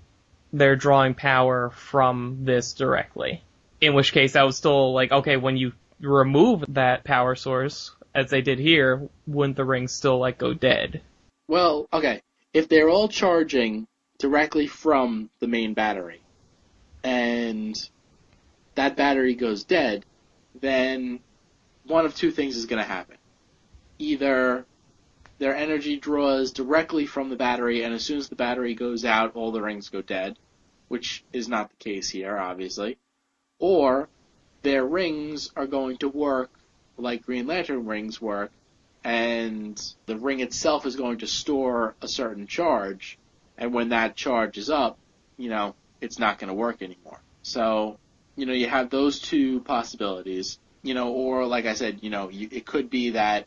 [0.53, 3.45] they're drawing power from this directly.
[3.81, 8.29] In which case, that was still like, okay, when you remove that power source, as
[8.29, 11.01] they did here, wouldn't the rings still like go dead?
[11.47, 12.23] Well, okay.
[12.53, 13.87] If they're all charging
[14.19, 16.22] directly from the main battery,
[17.03, 17.89] and
[18.75, 20.05] that battery goes dead,
[20.61, 21.21] then
[21.85, 23.17] one of two things is going to happen.
[23.99, 24.65] Either
[25.39, 29.35] their energy draws directly from the battery, and as soon as the battery goes out,
[29.35, 30.39] all the rings go dead,
[30.89, 32.99] which is not the case here, obviously.
[33.59, 34.09] Or
[34.63, 36.51] their rings are going to work
[36.97, 38.53] like Green Lantern rings work,
[39.03, 43.19] and the ring itself is going to store a certain charge,
[43.59, 44.99] and when that charge is up,
[45.37, 47.21] you know, it's not going to work anymore.
[47.43, 47.99] So,
[48.37, 52.29] you know, you have those two possibilities, you know, or like I said, you know,
[52.29, 53.47] you, it could be that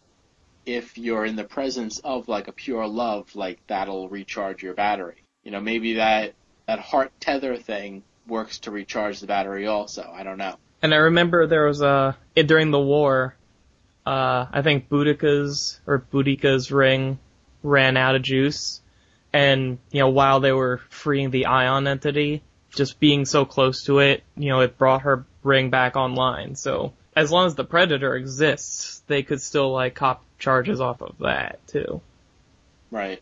[0.65, 5.23] if you're in the presence of like a pure love, like that'll recharge your battery.
[5.43, 6.33] You know, maybe that
[6.67, 10.09] that heart tether thing works to recharge the battery also.
[10.11, 10.55] I don't know.
[10.81, 13.35] And I remember there was a it, during the war,
[14.05, 17.19] uh, I think Boodikka's or Boodikka's ring
[17.63, 18.81] ran out of juice,
[19.35, 22.41] and you know while they were freeing the ion entity,
[22.73, 26.55] just being so close to it, you know, it brought her ring back online.
[26.55, 31.17] So as long as the predator exists, they could still like cop charges off of
[31.19, 32.01] that too.
[32.89, 33.21] Right.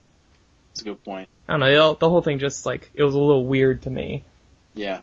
[0.70, 1.30] That's a good point.
[1.48, 1.96] I don't know.
[1.96, 4.24] The whole thing just like it was a little weird to me.
[4.76, 5.02] Yeah.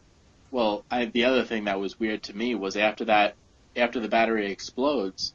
[0.52, 3.34] Well, I, the other thing that was weird to me was after that,
[3.74, 5.32] after the battery explodes,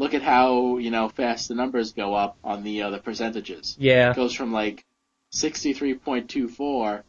[0.00, 3.76] look at how you know fast the numbers go up on the uh, the percentages.
[3.78, 4.10] Yeah.
[4.10, 4.84] It goes from like
[5.28, 7.04] sixty three point two four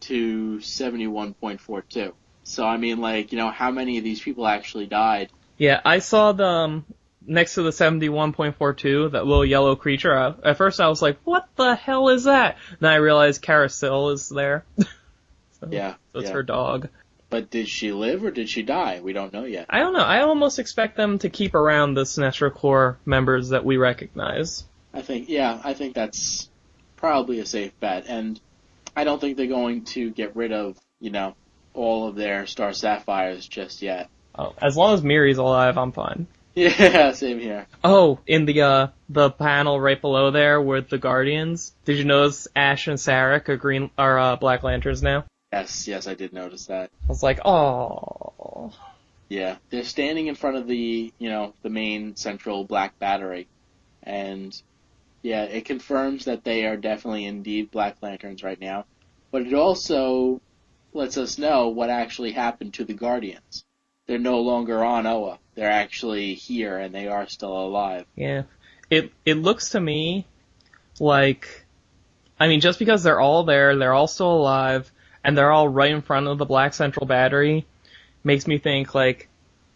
[0.00, 2.14] to seventy one point four two.
[2.44, 5.30] So I mean, like you know, how many of these people actually died?
[5.56, 6.84] Yeah, I saw the um,
[7.26, 10.12] next to the 71.42, that little yellow creature.
[10.12, 12.58] Uh, at first I was like, what the hell is that?
[12.80, 14.64] Then I realized Carousel is there.
[14.78, 15.94] so, Yeah.
[16.12, 16.34] So it's yeah.
[16.34, 16.88] her dog.
[17.34, 19.00] But did she live or did she die?
[19.02, 19.66] We don't know yet.
[19.68, 20.04] I don't know.
[20.04, 24.62] I almost expect them to keep around the Sinestro Corps members that we recognize.
[24.92, 26.48] I think, yeah, I think that's
[26.94, 28.04] probably a safe bet.
[28.06, 28.40] And
[28.94, 31.34] I don't think they're going to get rid of, you know,
[31.72, 34.10] all of their Star Sapphires just yet.
[34.38, 36.28] Oh, as long as Miri's alive, I'm fine.
[36.54, 37.66] Yeah, same here.
[37.82, 42.46] Oh, in the uh the panel right below there with the Guardians, did you notice
[42.54, 45.24] Ash and Saard are green are uh, Black Lanterns now?
[45.54, 46.90] Yes, yes, I did notice that.
[47.04, 48.72] I was like, oh.
[49.28, 53.46] Yeah, they're standing in front of the, you know, the main central black battery,
[54.02, 54.60] and
[55.22, 58.84] yeah, it confirms that they are definitely indeed Black Lanterns right now.
[59.30, 60.40] But it also
[60.92, 63.64] lets us know what actually happened to the Guardians.
[64.06, 65.38] They're no longer on Oa.
[65.54, 68.06] They're actually here, and they are still alive.
[68.16, 68.42] Yeah.
[68.90, 70.26] It it looks to me
[71.00, 71.64] like
[72.38, 74.92] I mean just because they're all there, they're all still alive,
[75.24, 77.66] and they're all right in front of the Black Central Battery
[78.22, 79.28] makes me think like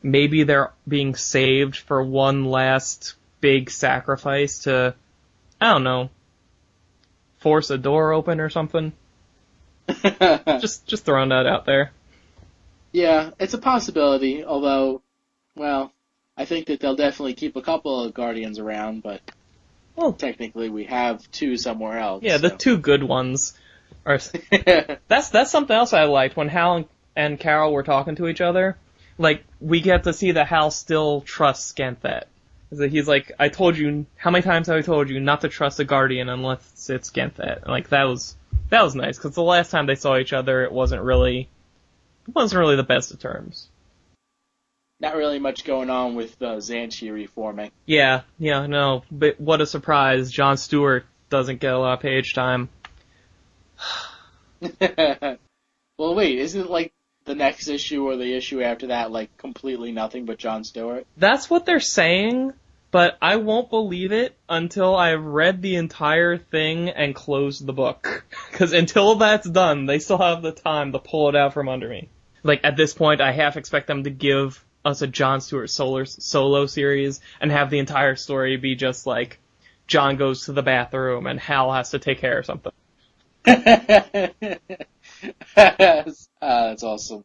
[0.03, 4.95] maybe they're being saved for one last big sacrifice to
[5.61, 6.11] I don't know
[7.39, 8.93] force a door open or something.
[10.61, 11.93] Just just throwing that out there.
[12.93, 15.03] yeah, it's a possibility, although,
[15.57, 15.93] well,
[16.37, 19.21] I think that they'll definitely keep a couple of Guardians around, but
[19.97, 22.23] Well, technically we have two somewhere else.
[22.23, 22.57] yeah, the so.
[22.57, 23.55] two good ones
[24.09, 24.19] are
[25.09, 28.41] That's that's something else I liked when Hal and, and Carol were talking to each
[28.41, 28.77] other.
[29.19, 32.25] Like we get to see that Hal still trusts Ganthet.
[32.71, 35.49] That he's like, I told you how many times have I told you not to
[35.49, 37.67] trust a Guardian unless it's Ganthet.
[37.67, 38.37] Like that was
[38.71, 41.49] that was nice because the last time they saw each other, it wasn't really
[42.27, 43.69] it wasn't really the best of terms.
[45.01, 46.61] Not really much going on with uh,
[47.13, 47.71] reforming.
[47.87, 50.33] Yeah, yeah, no, but what a surprise!
[50.33, 52.69] John Stewart doesn't get a lot of page time.
[55.99, 56.93] well, wait, isn't like
[57.25, 61.07] the next issue or the issue after that like completely nothing but John Stewart?
[61.17, 62.53] That's what they're saying,
[62.91, 68.25] but I won't believe it until I've read the entire thing and closed the book.
[68.51, 71.89] Because until that's done, they still have the time to pull it out from under
[71.89, 72.09] me.
[72.43, 76.07] Like at this point, I half expect them to give us a John Stewart solar,
[76.07, 79.39] solo series and have the entire story be just like
[79.87, 82.73] John goes to the bathroom and Hal has to take care of something.
[83.47, 84.29] Uh,
[86.41, 87.25] that's awesome.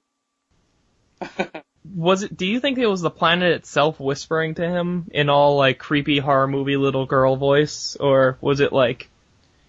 [1.93, 2.35] Was it?
[2.35, 6.19] Do you think it was the planet itself whispering to him in all like creepy
[6.19, 9.09] horror movie little girl voice, or was it like?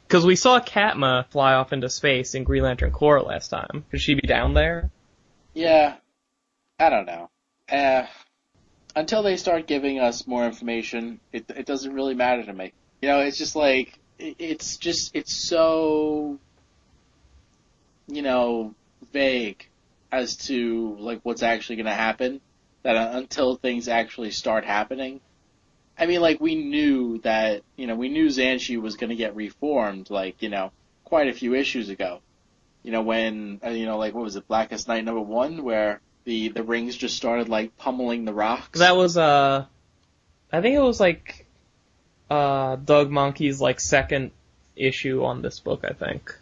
[0.07, 3.85] Because we saw Katma fly off into space in Green Lantern Corps last time.
[3.91, 4.91] Could she be down there?
[5.55, 5.97] yeah,
[6.79, 7.31] I don't know.
[7.71, 8.07] Uh,
[8.97, 12.73] until they start giving us more information, it it doesn't really matter to me.
[13.01, 16.39] You know, it's just like it's just it's so
[18.07, 18.75] you know
[19.13, 19.69] vague
[20.13, 22.41] as to like what's actually going to happen
[22.83, 25.21] that uh, until things actually start happening,
[25.99, 29.35] I mean, like we knew that you know we knew Xanshi was going to get
[29.35, 30.71] reformed, like you know,
[31.05, 32.21] quite a few issues ago.
[32.83, 36.01] You know when uh, you know like what was it, Blackest Night number one, where
[36.25, 38.79] the the rings just started like pummeling the rocks.
[38.79, 39.65] That was uh,
[40.53, 41.44] I think it was like
[42.35, 44.31] uh Doug Mahnke's like second
[44.77, 45.85] issue on this book.
[45.85, 46.35] I think.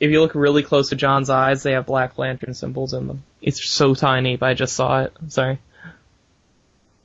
[0.00, 3.22] If you look really close to John's eyes, they have Black Lantern symbols in them.
[3.40, 5.12] It's so tiny, but I just saw it.
[5.28, 5.58] Sorry.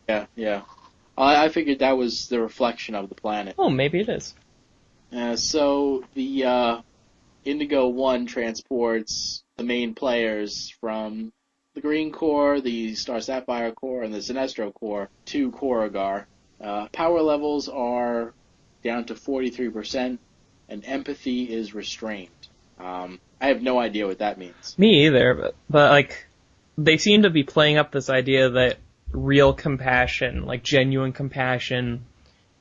[0.08, 0.62] yeah, yeah.
[1.18, 3.56] I, I figured that was the reflection of the planet.
[3.58, 4.34] Oh, maybe it is.
[5.16, 6.82] Uh, so the uh,
[7.46, 11.32] Indigo One transports the main players from
[11.76, 16.26] the Green Corps, the Star Sapphire Corps, and the Sinestro Corps to Korugar.
[16.62, 18.34] Uh, power levels are
[18.84, 20.18] down to 43%,
[20.68, 22.30] and empathy is restrained.
[22.80, 24.76] Um, I have no idea what that means.
[24.78, 26.28] Me either, but, but like,
[26.78, 28.78] they seem to be playing up this idea that
[29.12, 32.06] real compassion, like genuine compassion,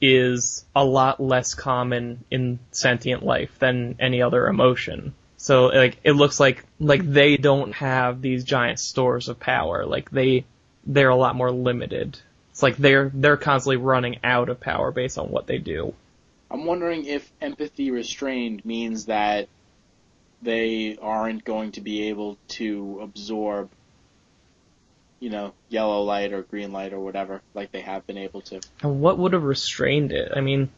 [0.01, 5.14] is a lot less common in sentient life than any other emotion.
[5.36, 9.86] So like it looks like like they don't have these giant stores of power.
[9.86, 10.44] Like they
[10.84, 12.18] they're a lot more limited.
[12.59, 15.94] It's like they're they're constantly running out of power based on what they do.
[16.50, 19.46] I'm wondering if empathy restrained means that
[20.42, 23.70] they aren't going to be able to absorb,
[25.20, 28.61] you know, yellow light or green light or whatever, like they have been able to.
[28.82, 30.32] And what would have restrained it?
[30.34, 30.68] I mean,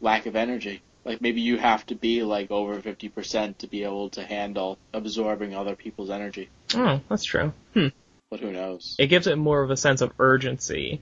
[0.00, 0.82] Lack of energy.
[1.04, 5.52] Like maybe you have to be like over 50% to be able to handle absorbing
[5.52, 6.48] other people's energy.
[6.76, 7.52] oh, that's true.
[7.72, 7.88] Hmm.
[8.30, 8.94] But who knows?
[9.00, 11.00] It gives it more of a sense of urgency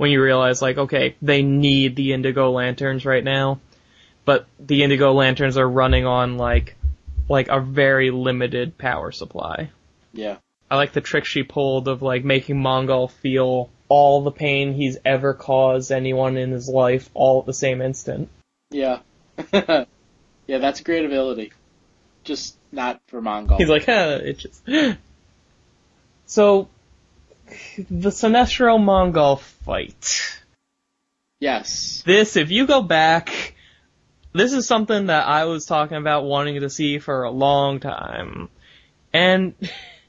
[0.00, 3.60] when you realize like, okay, they need the indigo lanterns right now,
[4.24, 6.74] but the indigo lanterns are running on like
[7.28, 9.68] like a very limited power supply.
[10.14, 10.38] Yeah.
[10.70, 14.96] I like the trick she pulled of like making Mongul feel all the pain he's
[15.04, 18.30] ever caused anyone in his life all at the same instant.
[18.70, 19.00] Yeah.
[19.52, 19.84] yeah,
[20.46, 21.52] that's a great ability.
[22.24, 23.58] Just not for Mongul.
[23.58, 24.62] He's like, huh, it just.
[26.24, 26.68] So,
[27.76, 30.40] the Sinestro Mongul fight.
[31.38, 32.02] yes.
[32.04, 33.54] This, if you go back,
[34.32, 38.48] this is something that I was talking about wanting to see for a long time.
[39.12, 39.54] And,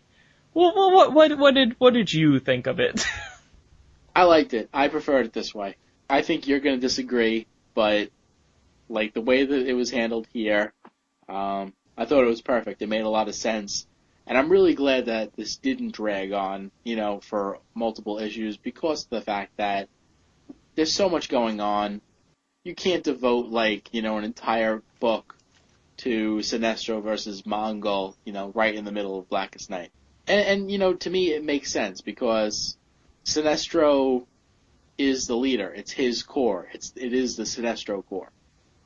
[0.53, 3.05] well, what, what, what did, what did you think of it?
[4.15, 4.69] I liked it.
[4.73, 5.75] I preferred it this way.
[6.09, 8.09] I think you're going to disagree, but
[8.89, 10.73] like the way that it was handled here,
[11.29, 12.81] um, I thought it was perfect.
[12.81, 13.87] It made a lot of sense.
[14.31, 19.03] And I'm really glad that this didn't drag on, you know, for multiple issues because
[19.03, 19.89] of the fact that
[20.73, 21.99] there's so much going on.
[22.63, 25.35] You can't devote like, you know, an entire book
[25.97, 29.91] to Sinestro versus Mongul, you know, right in the middle of Blackest Night.
[30.27, 32.77] And, and you know, to me it makes sense because
[33.25, 34.27] Sinestro
[34.97, 35.73] is the leader.
[35.73, 36.69] It's his corps.
[36.71, 38.31] It's it is the Sinestro corps.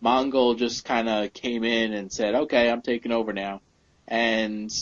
[0.03, 3.61] Mongul just kind of came in and said, "Okay, I'm taking over now,"
[4.07, 4.73] and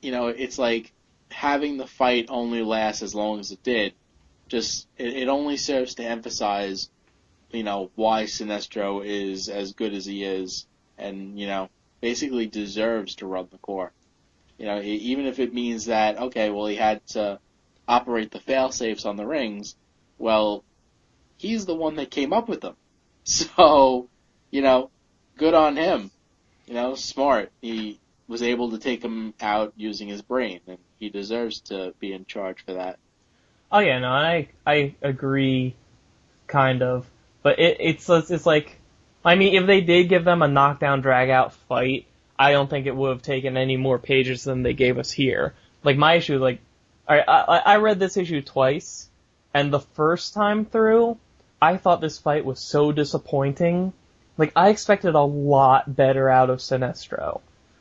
[0.00, 0.92] you know, it's like
[1.30, 3.94] having the fight only last as long as it did.
[4.48, 6.90] Just it, it only serves to emphasize,
[7.50, 10.66] you know, why Sinestro is as good as he is,
[10.98, 11.68] and you know,
[12.00, 13.92] basically deserves to run the corps.
[14.58, 17.38] You know, even if it means that okay, well, he had to
[17.88, 19.76] operate the fail safes on the rings.
[20.18, 20.64] Well,
[21.38, 22.76] he's the one that came up with them.
[23.22, 24.08] So,
[24.50, 24.90] you know,
[25.36, 26.10] good on him.
[26.66, 27.52] You know, smart.
[27.60, 32.12] He was able to take him out using his brain, and he deserves to be
[32.12, 33.00] in charge for that.
[33.72, 35.74] Oh yeah, no, I I agree,
[36.46, 37.10] kind of,
[37.42, 38.78] but it it's it's like,
[39.24, 42.06] I mean, if they did give them a knockdown drag out fight,
[42.38, 45.54] I don't think it would have taken any more pages than they gave us here.
[45.82, 46.60] Like my issue, is like,
[47.08, 49.08] I I, I read this issue twice,
[49.52, 51.18] and the first time through,
[51.60, 53.92] I thought this fight was so disappointing.
[54.38, 57.40] Like I expected a lot better out of Sinestro,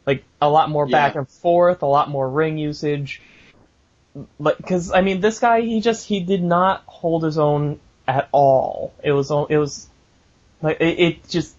[0.10, 3.22] like a lot more back and forth, a lot more ring usage
[4.40, 8.28] like because I mean this guy he just he did not hold his own at
[8.32, 8.94] all.
[9.04, 9.88] It was it was
[10.62, 11.56] like it, it just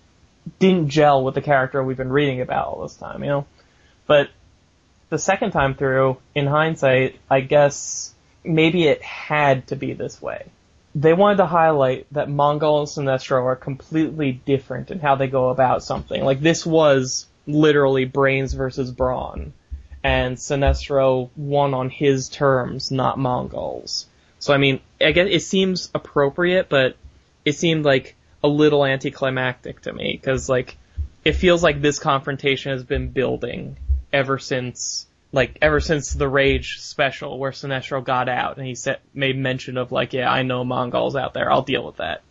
[0.59, 3.47] didn't gel with the character we've been reading about all this time, you know.
[4.07, 4.31] But
[5.11, 8.13] the second time through, in hindsight, I guess
[8.45, 10.47] maybe it had to be this way.
[10.95, 15.51] They wanted to highlight that Mongul and Sinestro are completely different in how they go
[15.51, 16.25] about something.
[16.25, 19.53] Like this was literally brains versus brawn
[20.03, 24.07] and Sinestro won on his terms, not Monguls.
[24.39, 26.97] So I mean, I guess it seems appropriate, but
[27.45, 30.79] it seemed like a little anticlimactic to me because like
[31.25, 33.77] it feels like this confrontation has been building
[34.13, 38.99] ever since like ever since the Rage special where Sinestro got out and he said
[39.13, 42.23] made mention of like yeah I know Monguls out there I'll deal with that.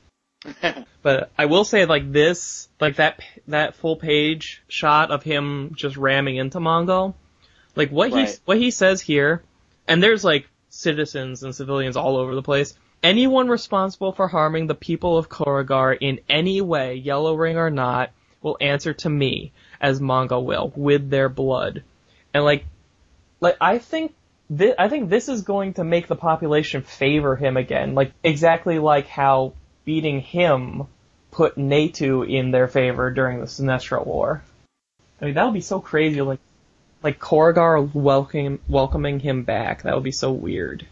[1.02, 5.96] But I will say, like this, like that, that full page shot of him just
[5.96, 7.14] ramming into Mongul,
[7.76, 9.42] like what he what he says here,
[9.88, 12.76] and there's like citizens and civilians all over the place.
[13.02, 18.12] Anyone responsible for harming the people of Korugar in any way, Yellow Ring or not,
[18.42, 21.84] will answer to me, as Mongul will, with their blood.
[22.34, 22.66] And like,
[23.40, 24.16] like I think
[24.54, 28.80] thi- I think this is going to make the population favor him again, like exactly
[28.80, 29.54] like how
[29.90, 30.84] beating him
[31.32, 34.44] put Natu in their favor during the Sinestro War.
[35.20, 36.40] I mean, that would be so crazy, like
[37.02, 39.82] like Korugar welcoming welcoming him back.
[39.82, 40.86] That would be so weird.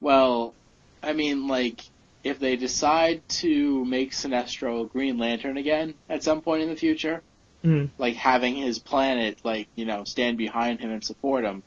[0.00, 0.54] Well,
[1.02, 1.80] I mean, like,
[2.22, 7.22] if they decide to make Sinestro Green Lantern again at some point in the future,
[7.64, 7.88] Mm.
[7.98, 11.64] like having his planet, like, you know, stand behind him and support him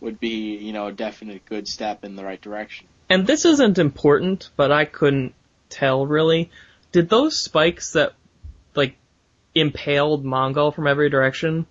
[0.00, 2.86] would be, you know, a definite good step in the right direction.
[3.10, 5.34] And this isn't important, but I couldn't
[5.68, 6.50] tell really.
[6.92, 8.14] Did those spikes that
[8.74, 8.96] like
[9.54, 11.66] impaled Mongul from every direction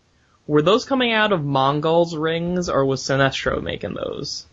[0.48, 4.46] were those coming out of Mongul's rings or was Sinestro making those?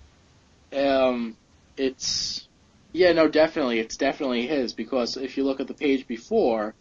[0.72, 1.36] Um,
[1.76, 2.49] it's
[2.92, 6.74] yeah, no, definitely, it's definitely his because if you look at the page before,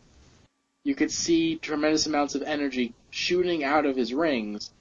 [0.83, 4.71] you could see tremendous amounts of energy shooting out of his rings,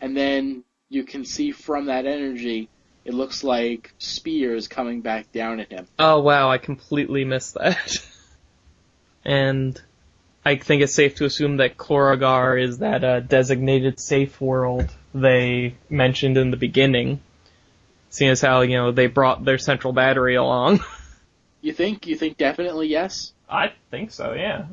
[0.00, 2.68] and then you can see from that energy,
[3.04, 5.86] it looks like spears coming back down at him.
[5.98, 7.98] Oh wow, I completely missed that.
[9.24, 9.80] and
[10.44, 15.76] I think it's safe to assume that Korugar is that uh, designated safe world they
[15.88, 17.20] mentioned in the beginning.
[18.10, 20.80] Seeing as how, you know, they brought their central battery along.
[21.64, 22.08] You think?
[22.08, 23.32] You think definitely yes?
[23.48, 24.66] I think so, yeah.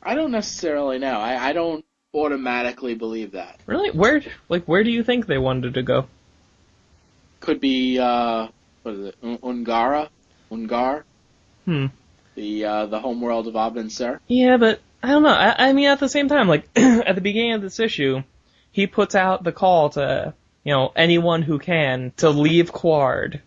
[0.00, 1.18] I don't necessarily know.
[1.18, 1.84] I, I don't
[2.14, 3.58] automatically believe that.
[3.66, 3.90] Really?
[3.90, 6.06] Where, like, where do you think they wanted to go?
[7.46, 8.48] Could be uh,
[8.82, 9.22] what is it?
[9.22, 10.08] Ungara,
[10.50, 11.04] Ungar,
[11.64, 11.86] Hmm.
[12.34, 14.20] the uh, the homeworld of Abin Sur.
[14.26, 15.28] Yeah, but I don't know.
[15.28, 18.24] I, I mean, at the same time, like at the beginning of this issue,
[18.72, 20.34] he puts out the call to
[20.64, 23.42] you know anyone who can to leave Qward,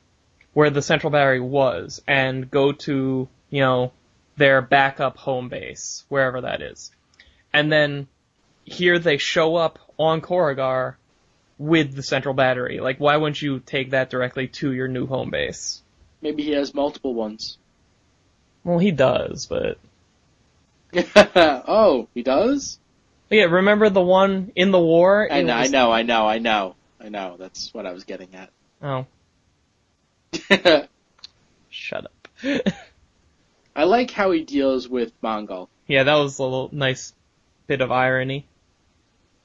[0.54, 3.92] where the Central Battery was, and go to you know
[4.38, 6.90] their backup home base, wherever that is.
[7.52, 8.08] And then
[8.64, 10.96] here they show up on Korugar
[11.60, 12.80] with the Central Battery.
[12.80, 15.84] Like, why wouldn't you take that directly to your new home base?
[16.22, 17.60] Maybe he has multiple ones.
[18.64, 19.78] Well, he does, but
[21.16, 22.80] oh, he does?
[23.30, 23.44] yeah.
[23.44, 25.32] Remember the one in the war?
[25.32, 26.76] I know, I know, I know, I know.
[27.00, 28.50] I know, that's what I was getting at.
[28.82, 29.06] Oh,
[31.70, 32.28] shut up.
[33.76, 35.70] I like how he deals with Mongul.
[35.88, 37.14] yeah, that was a little nice
[37.68, 38.46] bit of irony.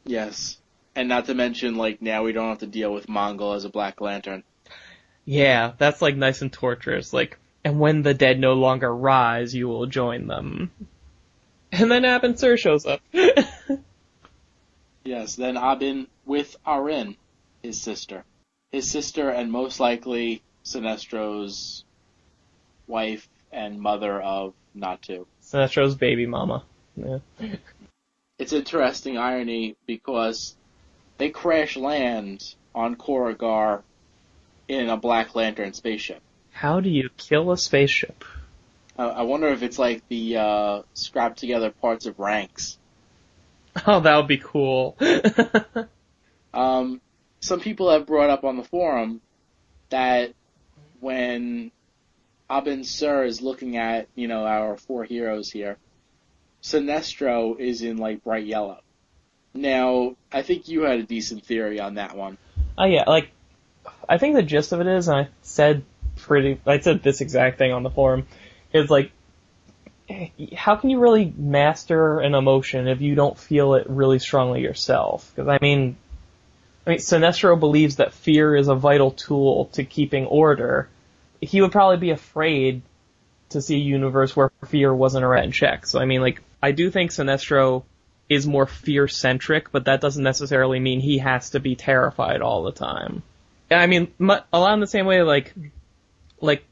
[0.05, 0.59] Yes.
[0.97, 3.69] And not to mention, like, now we don't have to deal with Mongul as a
[3.69, 4.45] Black Lantern.
[5.25, 7.13] Yeah, that's like nice and torturous.
[7.13, 10.71] Like, and when the dead no longer rise, you will join them.
[11.73, 13.01] And then Abin Sur shows up.
[15.05, 17.17] Yes, then Abin with Arin,
[17.63, 18.25] his sister.
[18.71, 21.85] His sister and most likely Sinestro's
[22.87, 25.27] wife and mother of Natu.
[25.43, 26.65] Sinestro's baby mama.
[26.97, 27.19] Yeah.
[28.39, 30.55] It's interesting irony because
[31.19, 33.83] they crash land on Korugar
[34.69, 36.21] in a Black Lantern spaceship.
[36.53, 38.25] How do you kill a spaceship?
[38.99, 42.79] I, I wonder if it's like the uh, scrapped together parts of Ranx.
[43.89, 44.97] Oh, that would be cool.
[46.55, 47.01] Um,
[47.41, 49.21] some people have brought up on the forum
[49.91, 50.33] that
[51.01, 51.73] when
[52.49, 55.77] Abin Sur is looking at, you know, our four heroes here,
[56.63, 58.81] Sinestro is in like bright yellow.
[59.55, 62.39] Now, I think you had a decent theory on that one.
[62.77, 63.31] Oh yeah, like
[64.09, 65.85] I think the gist of it is, and I said
[66.17, 68.27] pretty, I said this exact thing on the forum,
[68.73, 69.13] is like,
[70.57, 75.31] how can you really master an emotion if you don't feel it really strongly yourself?
[75.35, 75.97] Because I mean,
[76.87, 80.89] I mean, Sinestro believes that fear is a vital tool to keeping order.
[81.41, 82.83] He would probably be afraid
[83.51, 85.87] to see a universe where fear wasn't already in check.
[85.87, 87.85] So I mean, like, I do think Sinestro
[88.35, 92.65] is more fear centric, but that doesn't necessarily mean he has to be terrified all
[92.65, 93.23] the time.
[93.71, 95.55] I mean, a lot in the same way, like,
[96.41, 96.65] like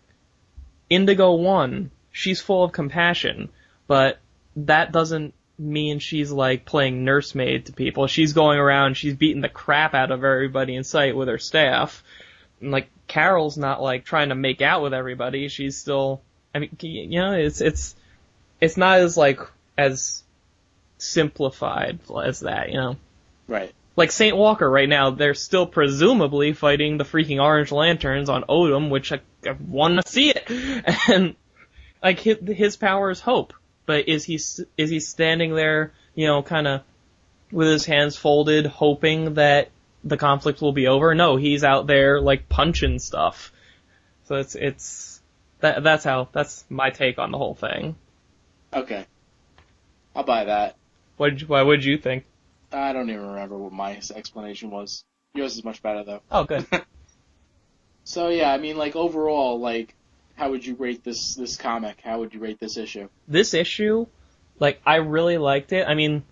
[0.90, 3.48] Indigo One, she's full of compassion,
[3.86, 4.18] but
[4.56, 8.06] that doesn't mean she's like playing nursemaid to people.
[8.06, 12.02] She's going around, she's beating the crap out of everybody in sight with her staff.
[12.60, 15.48] And like Carol's not like trying to make out with everybody.
[15.48, 16.22] She's still,
[16.54, 17.94] I mean, you know, it's it's
[18.60, 19.40] it's not as like
[19.76, 20.22] as
[21.02, 22.96] simplified as that, you know.
[23.48, 23.72] Right.
[23.96, 28.88] Like Saint Walker right now, they're still presumably fighting the freaking Orange Lanterns on Odym,
[28.88, 30.48] which I, I want to see it.
[31.08, 31.34] And
[32.02, 33.52] like his, his power is hope,
[33.84, 36.82] but is he is he standing there, you know, kind of
[37.50, 39.70] with his hands folded, hoping that
[40.02, 41.14] the conflict will be over?
[41.14, 43.52] No, he's out there like punching stuff.
[44.24, 45.20] So it's it's
[45.60, 47.96] that that's how that's my take on the whole thing.
[48.72, 49.06] Okay.
[50.14, 50.76] I'll buy that.
[51.22, 52.24] What why would you think?
[52.72, 55.04] I don't even remember what my explanation was.
[55.34, 56.20] Yours is much better though.
[56.32, 56.66] Oh, good.
[58.04, 59.94] So yeah, I mean, like overall, like,
[60.34, 62.00] how would you rate this this comic?
[62.02, 63.08] How would you rate this issue?
[63.28, 64.06] this issue,
[64.58, 65.86] like I really liked it.
[65.86, 66.24] I mean,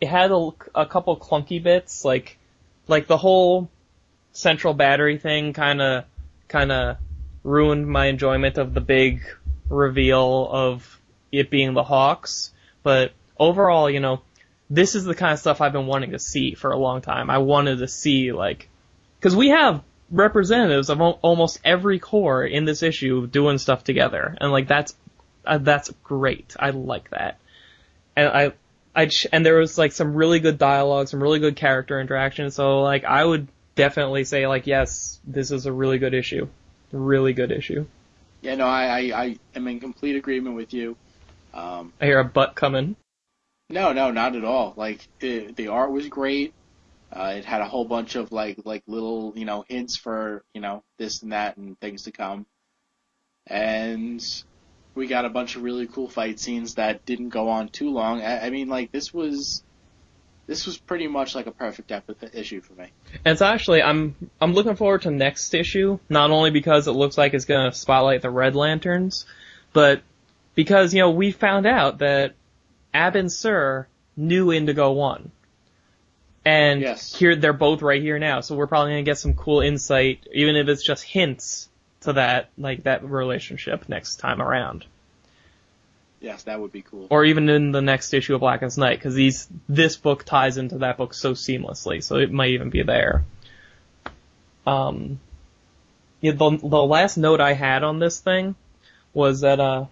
[0.00, 2.38] it had a, a couple clunky bits, like
[2.88, 3.68] like the whole
[4.32, 6.04] central battery thing, kind of
[6.48, 6.96] kind of
[7.44, 9.20] ruined my enjoyment of the big
[9.68, 10.98] reveal of
[11.30, 12.52] it being the Hawks.
[12.82, 14.22] But overall, you know,
[14.70, 17.28] this is the kind of stuff I've been wanting to see for a long time.
[17.28, 18.68] I wanted to see like,
[19.18, 24.36] because we have representatives of al- almost every corps in this issue doing stuff together,
[24.40, 24.94] and like that's
[25.44, 26.54] uh, that's great.
[26.58, 27.38] I like that,
[28.16, 28.52] and I.
[28.92, 32.50] I ch- and there was like some really good dialogue, some really good character interaction.
[32.50, 33.46] So like I would
[33.76, 36.48] definitely say like yes, this is a really good issue,
[36.90, 37.86] really good issue.
[38.42, 40.96] Yeah, no, I I, I am in complete agreement with you.
[41.54, 42.96] Um, I hear a butt coming.
[43.70, 44.74] No, no, not at all.
[44.76, 46.52] Like the art was great.
[47.12, 50.60] Uh, it had a whole bunch of like like little you know hints for you
[50.60, 52.46] know this and that and things to come,
[53.46, 54.22] and
[54.94, 58.22] we got a bunch of really cool fight scenes that didn't go on too long.
[58.22, 59.64] I, I mean, like this was
[60.46, 62.92] this was pretty much like a perfect ep- issue for me.
[63.24, 67.18] And it's actually I'm I'm looking forward to next issue, not only because it looks
[67.18, 69.26] like it's gonna spotlight the Red Lanterns,
[69.72, 70.02] but
[70.54, 72.34] because, you know, we found out that
[72.94, 73.86] Abin Sur
[74.16, 75.30] knew Indigo One.
[76.44, 77.14] And Yes.
[77.14, 80.56] here they're both right here now, so we're probably gonna get some cool insight, even
[80.56, 81.68] if it's just hints
[82.00, 84.86] to that like that relationship next time around.
[86.20, 87.06] Yes, that would be cool.
[87.10, 90.78] Or even in the next issue of Blackest Night, because these this book ties into
[90.78, 93.24] that book so seamlessly, so it might even be there.
[94.66, 95.18] Um,
[96.20, 98.54] yeah, the the last note I had on this thing
[99.14, 99.86] was that uh,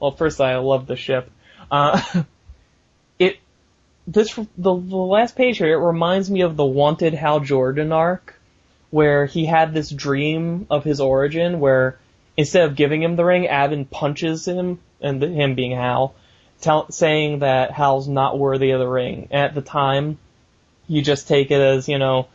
[0.00, 1.30] well, first I love the ship.
[1.70, 2.00] Uh,
[4.06, 8.34] this the, the last page here it reminds me of the Wanted Hal Jordan arc,
[8.90, 11.98] where he had this dream of his origin, where
[12.36, 16.14] instead of giving him the ring, Abin punches him, and the, him being Hal,
[16.60, 19.28] tell, saying that Hal's not worthy of the ring.
[19.30, 20.18] At the time,
[20.86, 22.28] you just take it as you know,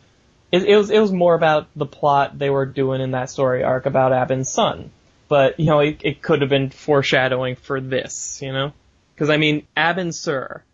[0.50, 3.62] it, it was it was more about the plot they were doing in that story
[3.62, 4.90] arc about Abin's son.
[5.28, 8.72] But you know, it, it could have been foreshadowing for this, you know,
[9.14, 10.64] because I mean, Abin Sur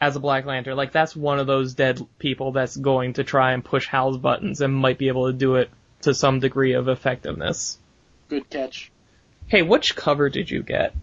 [0.00, 3.52] as a Black Lantern, like that's one of those dead people that's going to try
[3.52, 5.70] and push Hal's buttons and might be able to do it
[6.02, 7.78] to some degree of effectiveness.
[8.28, 8.90] Good catch.
[9.46, 10.94] Hey, which cover did you get?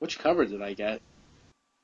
[0.00, 1.00] Which cover did I get?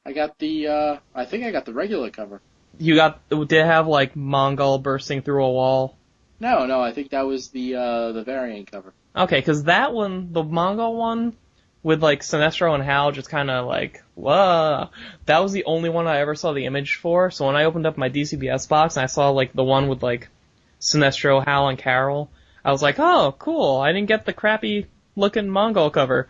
[0.04, 2.42] I got the, uh, I think I got the regular cover.
[2.78, 5.96] You got did it have like Mongul bursting through a wall?
[6.40, 8.92] No, no, I think that was the, uh, the variant cover.
[9.16, 11.36] Okay, because that one, the Mongul one,
[11.84, 14.88] with like Sinestro and Hal just kind of like, whoa,
[15.26, 17.30] that was the only one I ever saw the image for.
[17.30, 20.02] So when I opened up my DCBS box and I saw like the one with
[20.02, 20.28] like
[20.80, 22.30] Sinestro, Hal, and Carol,
[22.64, 23.78] I was like, oh, cool.
[23.78, 26.26] I didn't get the crappy looking Mongul cover,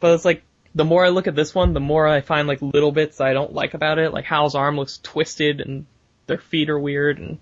[0.00, 0.42] but it's like
[0.74, 3.32] the more I look at this one, the more I find like little bits I
[3.32, 4.12] don't like about it.
[4.12, 5.86] Like Hal's arm looks twisted and
[6.26, 7.38] their feet are weird and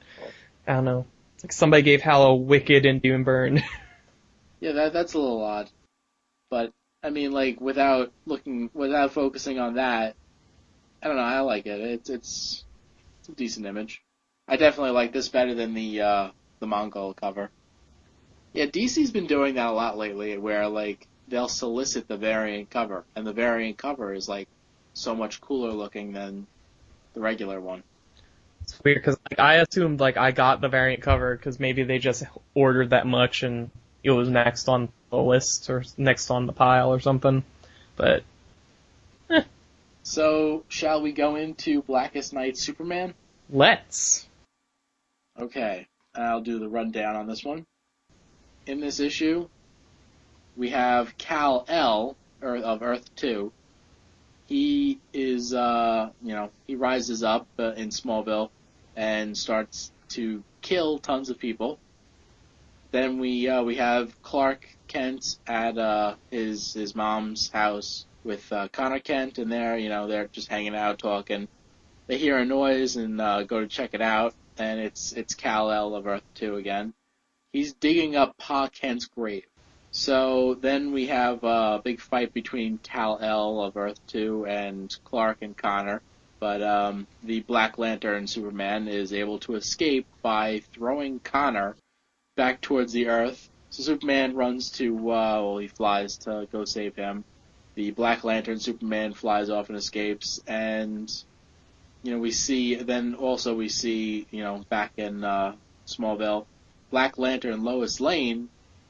[0.69, 1.07] I don't know.
[1.35, 3.63] It's like somebody gave Hal a wicked and doom burn.
[4.59, 5.69] Yeah, that, that's a little odd.
[6.49, 6.73] But,
[7.07, 10.17] I mean, like, without looking, without focusing on that,
[11.01, 11.81] I don't know, I like it.
[11.81, 12.65] It's, it's,
[13.21, 14.03] it's a decent image.
[14.49, 17.51] I definitely like this better than the, uh, the Mongul cover.
[18.55, 23.05] Yeah, DC's been doing that a lot lately, where, like, they'll solicit the variant cover,
[23.15, 24.49] and the variant cover is, like,
[24.93, 26.49] so much cooler looking than
[27.15, 27.85] the regular one.
[28.63, 31.99] It's weird because like, I assumed like I got the variant cover because maybe they
[31.99, 33.71] just ordered that much and
[34.03, 37.45] it was next on the list or next on the pile or something.
[37.97, 38.25] But
[40.07, 43.13] So, shall we go into Blackest Night Superman?
[43.51, 44.29] let's.
[45.37, 47.67] Okay, I'll do the rundown on this one.
[48.67, 49.49] In this issue,
[50.57, 53.53] we have Kal-El of Earth Two.
[54.47, 58.51] He is, uh, you know, he rises up uh, in Smallville
[58.95, 61.81] and starts to kill tons of people.
[62.93, 68.69] Then we uh, we have Clark Kent at uh, his his mom's house with uh,
[68.69, 71.49] Conner Kent, and they're you know they're just hanging out talking.
[72.07, 75.71] They hear a noise and uh, go to check it out, and it's it's Kal
[75.71, 76.95] El of Earth Two again.
[77.53, 79.47] He's digging up Pa Kent's grave.
[79.97, 85.57] So then we have a big fight between Kal-El of Earth 2 and Clark and
[85.57, 86.03] Conner.
[86.39, 91.77] But um, the Black Lantern Superman is able to escape by throwing Conner
[92.37, 93.49] back towards the Earth.
[93.71, 97.25] So Superman runs to, uh, well, he flies to go save him.
[97.75, 101.13] The Black Lantern Superman flies off and escapes, and
[102.03, 102.77] you know we see.
[102.77, 105.57] Then also we see, you know, back in uh,
[105.87, 106.47] Smallville,
[106.91, 108.49] Black Lantern Lois Lane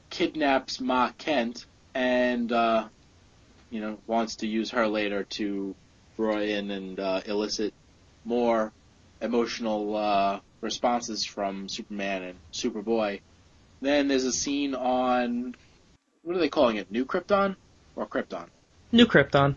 [0.09, 2.87] kidnaps Ma Kent and uh,
[3.69, 5.75] you know wants to use her later to
[6.15, 7.73] draw in and uh, elicit
[8.23, 8.71] more
[9.21, 13.21] emotional uh, responses from Superman and Superboy.
[13.81, 15.55] Then there's a scene on
[16.23, 16.91] what are they calling it?
[16.91, 17.55] New Krypton
[17.95, 18.47] or Krypton?
[18.91, 19.55] New Krypton.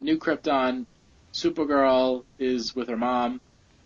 [0.00, 0.86] New Krypton.
[1.32, 3.40] Supergirl is with her mom,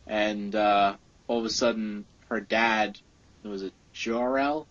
[0.07, 2.99] and uh, all of a sudden her dad
[3.45, 4.67] was it Jor-El?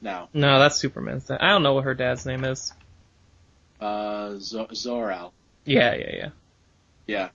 [0.00, 1.26] No, No, that's Superman's.
[1.26, 1.38] Dad.
[1.40, 2.72] I don't know what her dad's name is.
[3.80, 5.32] uh, Z- Zor-El.
[5.64, 6.28] Yeah, yeah, yeah.
[7.06, 7.28] Yeah.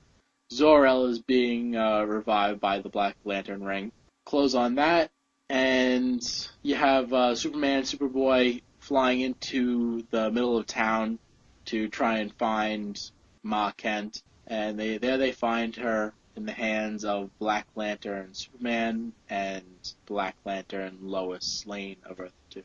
[0.51, 3.91] Zor-El is being uh, revived by the Black Lantern ring.
[4.25, 5.11] Close on that,
[5.49, 11.19] and you have uh, Superman and Superboy flying into the middle of town
[11.65, 12.99] to try and find
[13.43, 19.13] Ma Kent, and they there they find her in the hands of Black Lantern Superman
[19.29, 19.63] and
[20.05, 22.63] Black Lantern Lois Lane of Earth 2.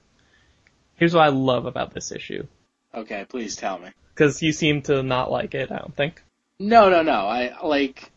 [0.97, 2.47] Here's what I love about this issue.
[2.95, 3.89] Okay, please tell me.
[4.14, 6.22] Because you seem to not like it, I don't think.
[6.61, 7.26] No, no, no.
[7.26, 8.12] I like.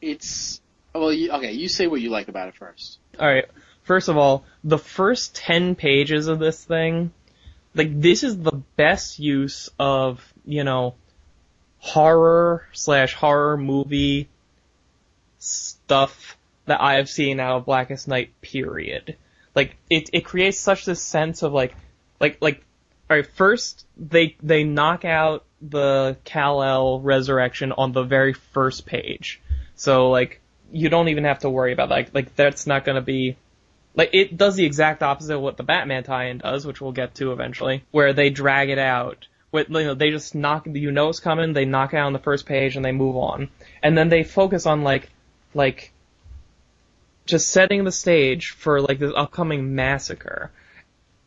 [0.00, 0.60] It's
[0.94, 1.12] well.
[1.12, 2.98] You, okay, you say what you like about it first.
[3.18, 3.46] Alright,
[3.82, 7.12] first of all, the first 10 pages of this thing,
[7.74, 10.94] like, this is the best use of, you know,
[11.78, 14.28] horror slash horror movie
[15.38, 16.36] stuff
[16.66, 19.16] that I have seen out of Blackest Night, period.
[19.54, 21.74] Like, it, it creates such this sense of like,
[22.20, 22.64] like, like,
[23.10, 29.40] alright, first, they, they knock out the Kal-El resurrection on the very first page.
[29.76, 30.40] So, like,
[30.74, 31.88] you don't even have to worry about.
[31.88, 33.36] Like, like that's not gonna be,
[33.94, 37.14] like, it does the exact opposite of what the Batman tie-in does, which we'll get
[37.16, 39.26] to eventually, where they drag it out.
[39.52, 42.12] With, you know, they just knock, you know it's coming, they knock it out on
[42.12, 43.50] the first page and they move on.
[43.82, 45.10] And then they focus on like,
[45.54, 45.92] like,
[47.26, 50.50] just setting the stage for like this upcoming massacre.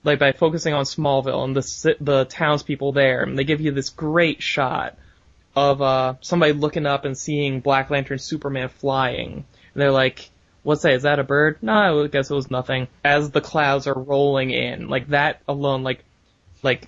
[0.04, 3.90] Like by focusing on Smallville and the the townspeople there, and they give you this
[3.90, 4.98] great shot
[5.58, 9.34] of uh somebody looking up and seeing Black Lantern Superman flying.
[9.74, 10.30] And they're like,
[10.62, 10.94] "What's that?
[10.94, 12.88] Is that a bird?" No, I guess it was nothing.
[13.04, 16.04] As the clouds are rolling in, like that alone, like,
[16.62, 16.88] like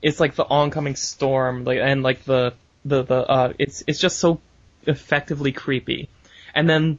[0.00, 2.54] it's like the oncoming storm, like and like the
[2.86, 4.40] the the uh, it's it's just so
[4.86, 6.08] effectively creepy.
[6.54, 6.98] And then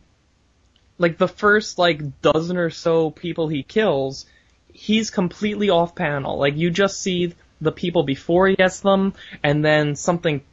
[1.00, 4.28] like the first like dozen or so people he kills,
[4.72, 6.38] he's completely off panel.
[6.38, 10.44] Like you just see the people before he gets them, and then something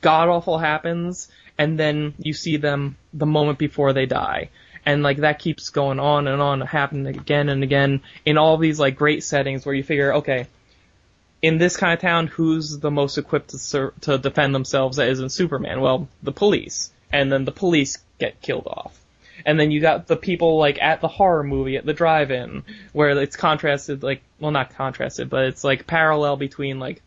[0.00, 4.50] god awful happens, and then you see them the moment before they die.
[4.84, 8.80] And like that keeps going on and on, happening again and again in all these
[8.80, 10.46] like great settings where you figure, okay,
[11.40, 15.30] in this kind of town, who's the most equipped to to defend themselves that isn't
[15.30, 15.80] Superman?
[15.80, 16.90] Well, the police.
[17.12, 18.98] And then the police get killed off.
[19.44, 22.62] And then you got the people like at the horror movie at the drive-in
[22.92, 27.02] where it's contrasted like well not contrasted but it's like parallel between like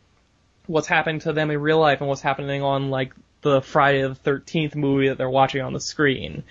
[0.68, 4.16] what's happening to them in real life and what's happening on like the Friday the
[4.16, 6.44] 13th movie that they're watching on the screen.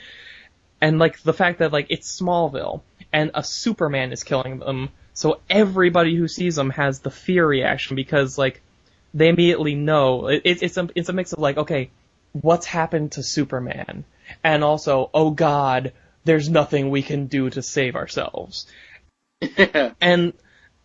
[0.81, 5.41] And like the fact that like it's Smallville and a Superman is killing them so
[5.49, 8.61] everybody who sees them has the fear reaction because like
[9.15, 10.27] they immediately know.
[10.27, 11.91] It, it's a it's a mix of like okay
[12.33, 14.05] what's happened to Superman?
[14.43, 15.93] And also oh god
[16.25, 18.67] there's nothing we can do to save ourselves.
[20.01, 20.33] And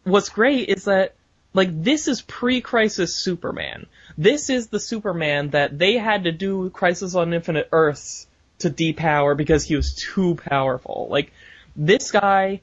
[0.04, 1.16] what's great is that
[1.54, 3.88] like this is pre-crisis Superman.
[4.18, 8.28] This is the Superman that they had to do Crisis on Infinite Earths
[8.60, 11.08] to depower because he was too powerful.
[11.10, 11.32] Like
[11.76, 12.62] this guy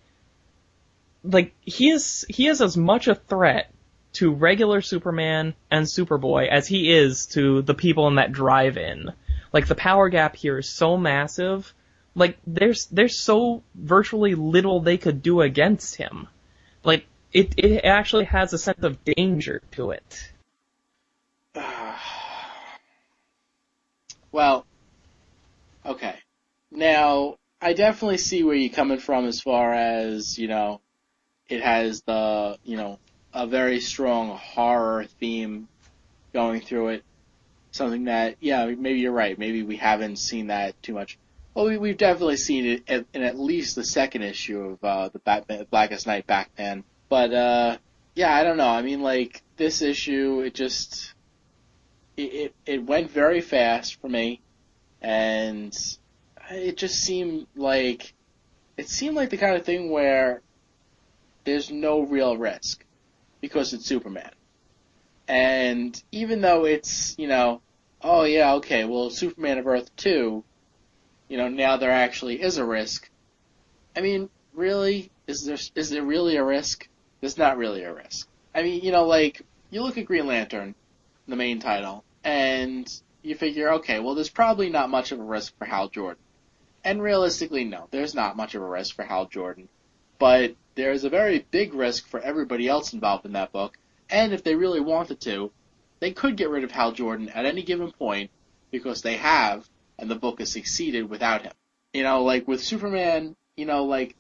[1.25, 3.73] like he is he is as much a threat
[4.15, 9.13] to regular Superman and Superboy as he is to the people in that drive-in.
[9.53, 11.73] Like the power gap here is so massive.
[12.15, 16.29] Like there's there's so virtually little they could do against him.
[17.37, 20.33] It it actually has a sense of danger to it.
[24.33, 24.65] well,
[25.85, 26.15] okay.
[26.71, 30.81] Now, I definitely see where you're coming from as far as, you know,
[31.47, 32.99] it has the, you know,
[33.35, 35.69] a very strong horror theme
[36.33, 37.05] going through it.
[37.71, 39.39] Something that, yeah, maybe you're right.
[39.39, 41.19] Maybe we haven't seen that too much.
[41.53, 45.19] Well, we, we've definitely seen it in at least the second issue of uh, the
[45.19, 46.83] Batman, Blackest Night Batman.
[47.09, 47.79] But uh,
[48.15, 48.69] yeah, I don't know.
[48.69, 51.15] I mean, like this issue, it just
[52.17, 54.41] it it, it went very fast for me,
[55.01, 55.77] and
[56.51, 58.15] it just seemed like
[58.77, 60.43] it seemed like the kind of thing where
[61.45, 62.85] there's no real risk
[63.41, 64.31] because it's Superman.
[65.29, 67.63] And even though it's, you know,
[68.03, 70.45] oh yeah, okay, well, Superman of Earth 2,
[71.29, 73.09] you know, now there actually is a risk.
[73.97, 75.11] I mean, really?
[75.27, 76.89] Is there, is there really a risk?
[77.21, 78.29] There's not really a risk.
[78.55, 80.75] I mean, you know, like, you look at Green Lantern,
[81.29, 82.91] the main title, and
[83.23, 86.23] you figure, okay, well, there's probably not much of a risk for Hal Jordan.
[86.85, 89.69] And realistically, no, there's not much of a risk for Hal Jordan.
[90.19, 93.77] But there's a very big risk for everybody else involved in that book,
[94.09, 95.51] and if they really wanted to,
[96.01, 98.31] they could get rid of Hal Jordan at any given point
[98.71, 101.53] because they have, and the book has succeeded without him.
[101.93, 104.15] You know, like with Superman, you know, like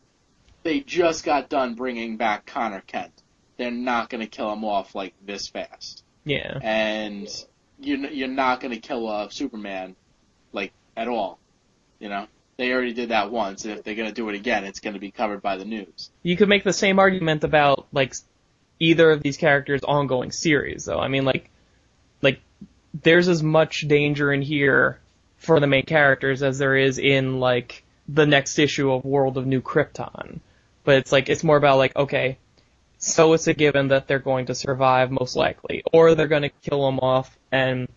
[0.66, 3.12] they just got done bringing back Conner Kent.
[3.56, 6.02] They're not going to kill him off like this fast.
[6.24, 6.58] Yeah.
[6.60, 7.28] And
[7.78, 9.94] you're you're not going to kill off Superman
[10.52, 11.38] like at all.
[12.00, 14.64] You know, they already did that once, and if they're going to do it again,
[14.64, 16.10] it's going to be covered by the news.
[16.22, 18.14] You could make the same argument about like
[18.80, 20.98] either of these characters' ongoing series, though.
[20.98, 21.48] I mean, like,
[22.22, 22.40] like
[22.92, 24.98] there's as much danger in here
[25.36, 29.46] for the main characters as there is in like the next issue of World of
[29.46, 30.40] New Krypton.
[30.86, 32.38] But it's like it's more about like okay,
[32.96, 36.48] so it's a given that they're going to survive most likely, or they're going to
[36.48, 37.88] kill them off and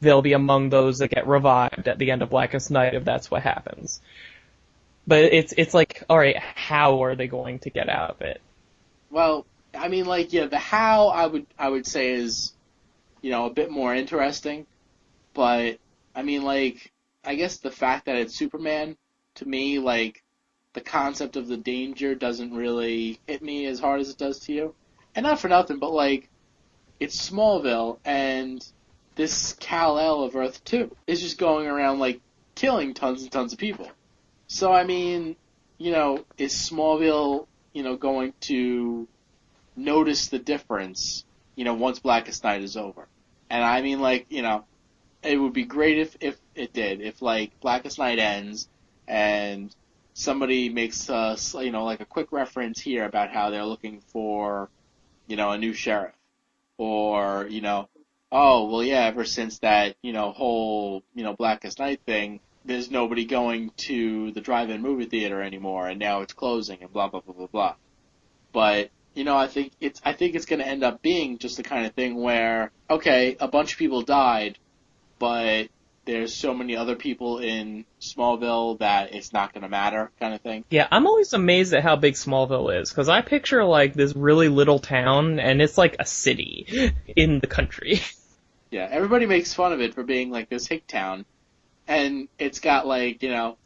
[0.00, 3.30] they'll be among those that get revived at the end of Blackest Night if that's
[3.30, 4.00] what happens.
[5.06, 8.40] But it's it's like all right, how are they going to get out of it?
[9.10, 9.44] Well,
[9.74, 12.52] I mean, like, yeah, the how I would I would say is,
[13.22, 14.66] you know, a bit more interesting,
[15.34, 15.78] but
[16.14, 16.92] I mean, like,
[17.24, 18.96] I guess the fact that it's Superman
[19.34, 20.22] to me, like,
[20.76, 24.52] the concept of the danger doesn't really hit me as hard as it does to
[24.52, 24.74] you,
[25.14, 26.28] and not for nothing, but like,
[27.00, 28.64] it's Smallville, and
[29.14, 32.20] this Kal El of Earth Two is just going around like
[32.54, 33.90] killing tons and tons of people.
[34.48, 35.36] So I mean,
[35.78, 39.08] you know, is Smallville, you know, going to
[39.76, 41.24] notice the difference,
[41.54, 43.08] you know, once Blackest Night is over.
[43.48, 44.64] And I mean, like, you know,
[45.22, 47.00] it would be great if, if it did.
[47.00, 48.68] If, like, Blackest Night ends
[49.08, 49.74] and
[50.16, 54.70] somebody makes, uh, you know, like a quick reference here about how they're looking for,
[55.26, 56.14] you know, a new sheriff.
[56.78, 57.90] Or, you know,
[58.32, 62.90] oh, well, yeah, ever since that, you know, whole, you know, Blackest Night thing, there's
[62.90, 67.20] nobody going to the drive-in movie theater anymore, and now it's closing, and blah, blah,
[67.20, 67.74] blah, blah, blah.
[68.52, 71.56] But you know, I think it's I think it's going to end up being just
[71.56, 74.58] the kind of thing where okay, a bunch of people died,
[75.18, 75.68] but
[76.06, 80.40] there's so many other people in Smallville that it's not going to matter, kind of
[80.40, 80.64] thing.
[80.70, 84.48] Yeah, I'm always amazed at how big Smallville is because I picture like this really
[84.48, 88.00] little town, and it's like a city in the country.
[88.70, 91.24] Yeah, everybody makes fun of it for being like this hick town,
[91.86, 93.58] and it's got like you know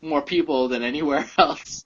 [0.00, 1.84] more people than anywhere else.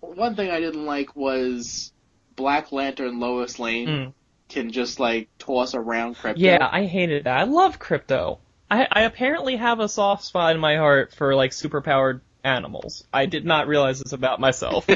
[0.00, 1.92] One thing I didn't like was
[2.36, 4.12] Black Lantern Lois Lane Mm.
[4.48, 6.34] can just like toss around Krypto.
[6.38, 7.38] Yeah, I hated that.
[7.38, 8.38] I love Krypto.
[8.70, 13.04] I, I apparently have a soft spot in my heart for like superpowered animals.
[13.12, 14.86] I did not realize this about myself.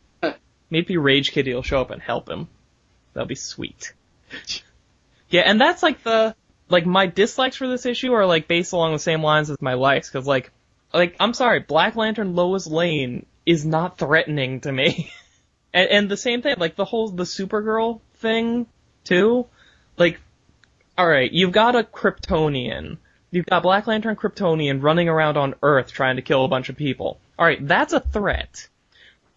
[0.70, 2.48] Maybe Rage Kitty will show up and help him.
[3.14, 3.94] That'll be sweet.
[5.30, 6.34] Yeah, and that's like the
[6.68, 9.74] like my dislikes for this issue are like based along the same lines as my
[9.74, 10.50] likes because like
[10.92, 15.10] like I'm sorry, Black Lantern Lois Lane is not threatening to me.
[15.72, 18.66] and, and the same thing, like the whole the Supergirl thing
[19.04, 19.46] too.
[19.96, 20.20] Like,
[20.98, 22.98] all right, you've got a Kryptonian.
[23.30, 26.76] You've got Black Lantern Kryptonian running around on Earth trying to kill a bunch of
[26.76, 27.18] people.
[27.38, 28.68] All right, that's a threat.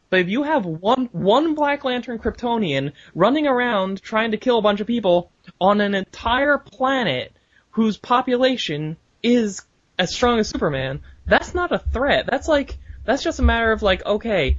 [0.10, 4.62] But if you have one one Black Lantern Kryptonian running around trying to kill a
[4.62, 5.32] bunch of people
[5.62, 7.34] on an entire planet
[7.72, 9.62] whose population is
[9.98, 12.26] as strong as Superman, that's not a threat.
[12.26, 14.58] That's like that's just a matter of like, okay,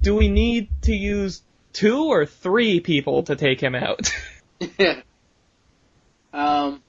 [0.00, 1.42] do we need to use
[1.72, 4.12] two or three people to take him out?
[4.78, 5.00] yeah.
[6.32, 6.82] um,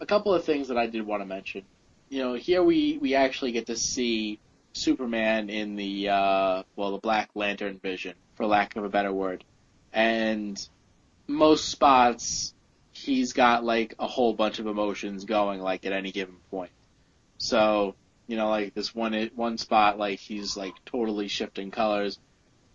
[0.00, 1.62] a couple of things that I did want to mention.
[2.08, 4.40] You know, here we we actually get to see
[4.72, 9.44] Superman in the uh, well, the Black Lantern vision, for lack of a better word,
[9.92, 10.60] and
[11.26, 12.54] most spots
[12.92, 16.70] he's got like a whole bunch of emotions going like at any given point.
[17.38, 17.94] So
[18.26, 22.18] you know, like this one one spot, like he's like totally shifting colors.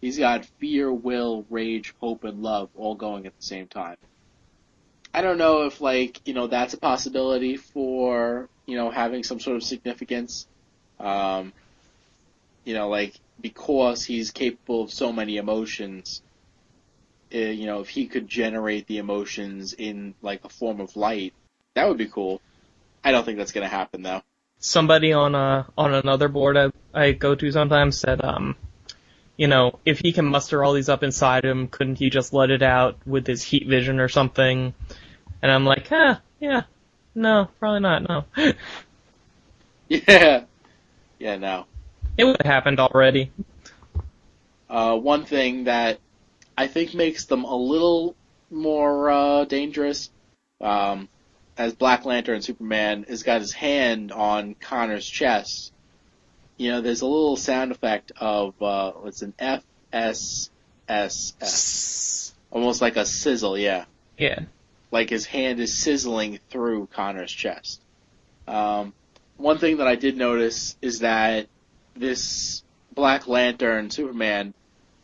[0.01, 3.97] He's got fear, will, rage, hope, and love all going at the same time.
[5.15, 9.39] I don't know if like you know that's a possibility for you know having some
[9.39, 10.45] sort of significance.
[10.99, 11.53] Um,
[12.65, 16.21] you know, like because he's capable of so many emotions,
[17.33, 21.33] uh, you know, if he could generate the emotions in like a form of light,
[21.75, 22.41] that would be cool.
[23.01, 24.21] I don't think that's gonna happen though.
[24.59, 28.57] Somebody on a on another board I, I go to sometimes said, um,
[29.37, 32.49] you know, if he can muster all these up inside him, couldn't he just let
[32.49, 34.73] it out with his heat vision or something?
[35.45, 36.63] And I'm like, huh, yeah,
[37.13, 38.25] no, probably not, no.
[39.87, 40.45] Yeah,
[41.19, 41.67] yeah, no.
[42.17, 43.31] it would have happened already.
[44.67, 45.99] Uh, one thing that
[46.57, 48.15] I think makes them a little
[48.49, 50.09] more uh, dangerous,
[50.61, 51.07] um,
[51.59, 55.71] as Black Lantern Superman has got his hand on Conner's chest.
[56.57, 60.49] You know, there's a little sound effect of uh, it's an F S
[60.89, 63.59] S S, almost like a sizzle.
[63.59, 63.85] Yeah,
[64.17, 64.39] Yeah.
[64.95, 67.81] Like his hand is sizzling through Conner's chest.
[68.47, 68.93] Um,
[69.35, 71.47] one thing that I did notice is that
[71.97, 74.53] this Black Lantern Superman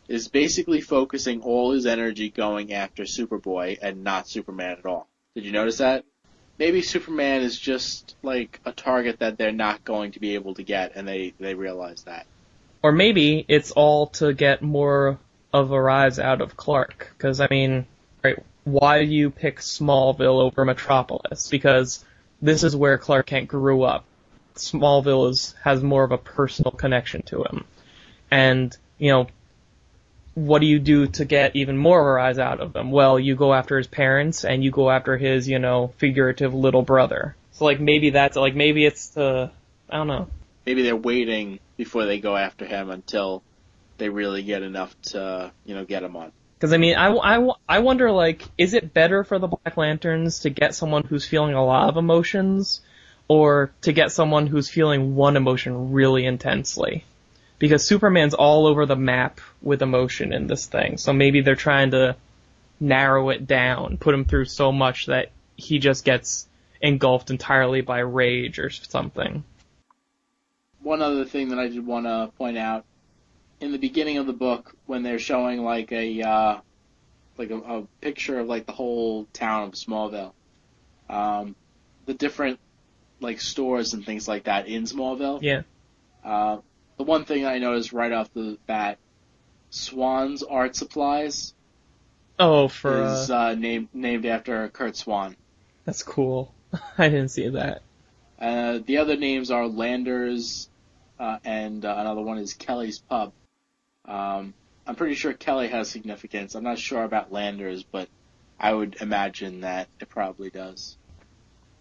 [0.08, 5.08] is basically focusing all his energy going after Superboy and not Superman at all.
[5.34, 6.06] Did you notice that?
[6.58, 10.62] Maybe Superman is just like a target that they're not going to be able to
[10.62, 12.24] get and they, they realize that.
[12.82, 15.18] Or maybe it's all to get more
[15.52, 17.12] of a rise out of Clark.
[17.14, 17.86] Because, I mean,
[18.24, 21.48] right, why do you pick Smallville over Metropolis?
[21.48, 22.04] Because
[22.40, 24.04] this is where Clark Kent grew up.
[24.54, 27.64] Smallville is, has more of a personal connection to him.
[28.30, 29.26] And, you know,
[30.34, 32.90] what do you do to get even more of a rise out of him?
[32.90, 36.82] Well, you go after his parents and you go after his, you know, figurative little
[36.82, 37.36] brother.
[37.52, 39.50] So like maybe that's like maybe it's the
[39.90, 40.28] I don't know.
[40.64, 43.42] Maybe they're waiting before they go after him until
[43.98, 46.32] they really get enough to, you know, get him on.
[46.62, 50.38] Because I mean, I, I, I wonder like, is it better for the Black Lanterns
[50.42, 52.82] to get someone who's feeling a lot of emotions,
[53.26, 57.04] or to get someone who's feeling one emotion really intensely?
[57.58, 61.90] Because Superman's all over the map with emotion in this thing, so maybe they're trying
[61.90, 62.14] to
[62.78, 66.46] narrow it down, put him through so much that he just gets
[66.80, 69.42] engulfed entirely by rage or something.
[70.80, 72.84] one other thing that I did want to point out
[73.62, 76.60] in the beginning of the book when they're showing like a uh,
[77.38, 80.32] like a, a picture of like the whole town of Smallville,
[81.08, 81.54] um,
[82.06, 82.58] the different
[83.20, 85.38] like stores and things like that in Smallville.
[85.42, 85.62] Yeah.
[86.24, 86.58] Uh,
[86.98, 88.98] the one thing I noticed right off the bat,
[89.70, 91.54] Swan's Art Supplies
[92.38, 95.36] Oh, for is uh, uh, named named after Curt Swan.
[95.84, 96.52] that's cool.
[96.98, 97.82] I didn't see that.
[98.40, 100.68] Uh, the other names are Landers,
[101.20, 103.32] uh, and uh, another one is Kelly's Pub.
[104.04, 104.54] Um,
[104.86, 106.54] I'm pretty sure Kelly has significance.
[106.54, 108.08] I'm not sure about Landers, but
[108.58, 110.96] I would imagine that it probably does.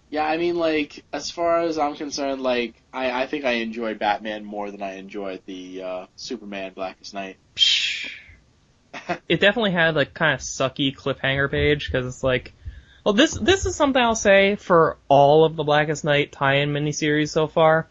[0.09, 3.97] Yeah, I mean, like, as far as I'm concerned, like, I, I think I enjoyed
[3.97, 7.37] Batman more than I enjoyed the uh, Superman Blackest Night.
[9.27, 12.53] it definitely had like kind of sucky cliffhanger page because it's like,
[13.05, 17.29] well, this this is something I'll say for all of the Blackest Night tie-in miniseries
[17.29, 17.87] so far.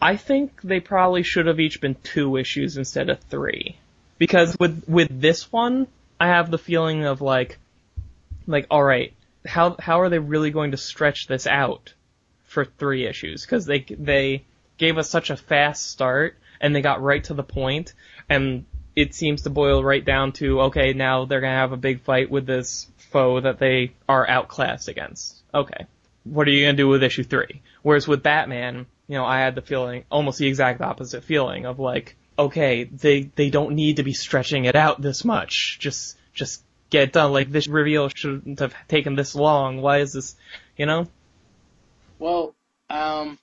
[0.00, 3.78] I think they probably should have each been two issues instead of three,
[4.18, 5.86] because with with this one,
[6.20, 7.58] I have the feeling of like,
[8.46, 9.12] like all right,
[9.46, 11.94] how how are they really going to stretch this out
[12.44, 13.44] for three issues?
[13.44, 14.44] Because they they
[14.76, 17.94] gave us such a fast start and they got right to the point,
[18.28, 18.64] and
[18.96, 22.30] it seems to boil right down to okay, now they're gonna have a big fight
[22.30, 25.42] with this foe that they are outclassed against.
[25.52, 25.86] Okay,
[26.24, 27.62] what are you gonna do with issue three?
[27.82, 31.78] Whereas with Batman, you know, I had the feeling, almost the exact opposite feeling of
[31.78, 35.78] like, okay, they they don't need to be stretching it out this much.
[35.80, 37.32] Just just get done.
[37.32, 39.82] Like this reveal shouldn't have taken this long.
[39.82, 40.36] Why is this,
[40.76, 41.08] you know?
[42.18, 42.54] Well,
[42.88, 43.38] um,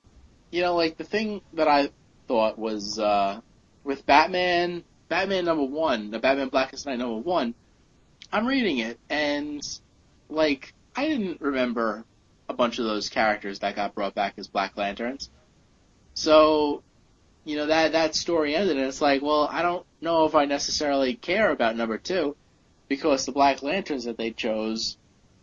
[0.49, 1.89] you know, like the thing that I
[2.27, 3.41] thought was uh,
[3.83, 7.53] with Batman, Batman number one, the Batman Blackest Night number one.
[8.33, 9.61] I'm reading it and
[10.29, 12.05] like I didn't remember
[12.47, 15.29] a bunch of those characters that got brought back as Black Lanterns.
[16.21, 16.83] So,
[17.45, 20.45] you know that that story ended, and it's like, well, I don't know if I
[20.45, 22.35] necessarily care about number two
[22.87, 24.97] because the Black Lanterns that they chose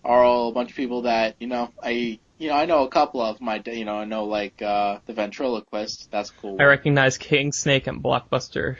[0.05, 2.89] are all a bunch of people that you know I you know I know a
[2.89, 7.18] couple of my you know I know like uh the ventriloquist that's cool I recognize
[7.18, 8.76] King Snake and Blockbuster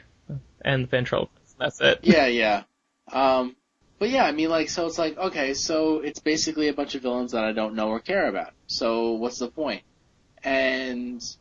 [0.61, 1.59] and the ventriloquist.
[1.59, 2.01] That's it.
[2.03, 2.63] yeah yeah
[3.11, 3.57] um
[3.99, 7.03] but yeah I mean like so it's like okay so it's basically a bunch of
[7.03, 9.83] villains that I don't know or care about so what's the point?
[9.83, 9.83] point
[10.45, 11.37] and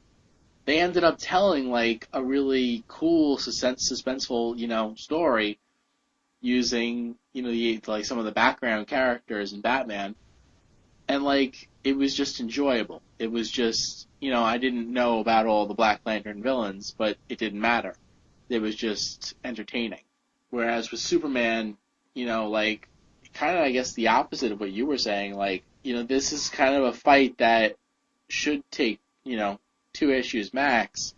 [0.68, 5.58] they ended up telling like a really cool suspense suspenseful you know story
[6.42, 10.14] using you know the like some of the background characters in Batman.
[11.08, 13.02] And like it was just enjoyable.
[13.18, 17.18] It was just you know I didn't know about all the Black Lantern villains but
[17.30, 17.96] it didn't matter.
[18.50, 20.02] It was just entertaining.
[20.50, 21.78] Whereas with Superman
[22.14, 22.90] you know, like
[23.36, 25.36] kind of I guess the opposite of what you were saying.
[25.36, 27.78] Like, you know, this is kind of a fight that
[28.28, 29.60] should take, you know,
[29.98, 31.14] two issues max,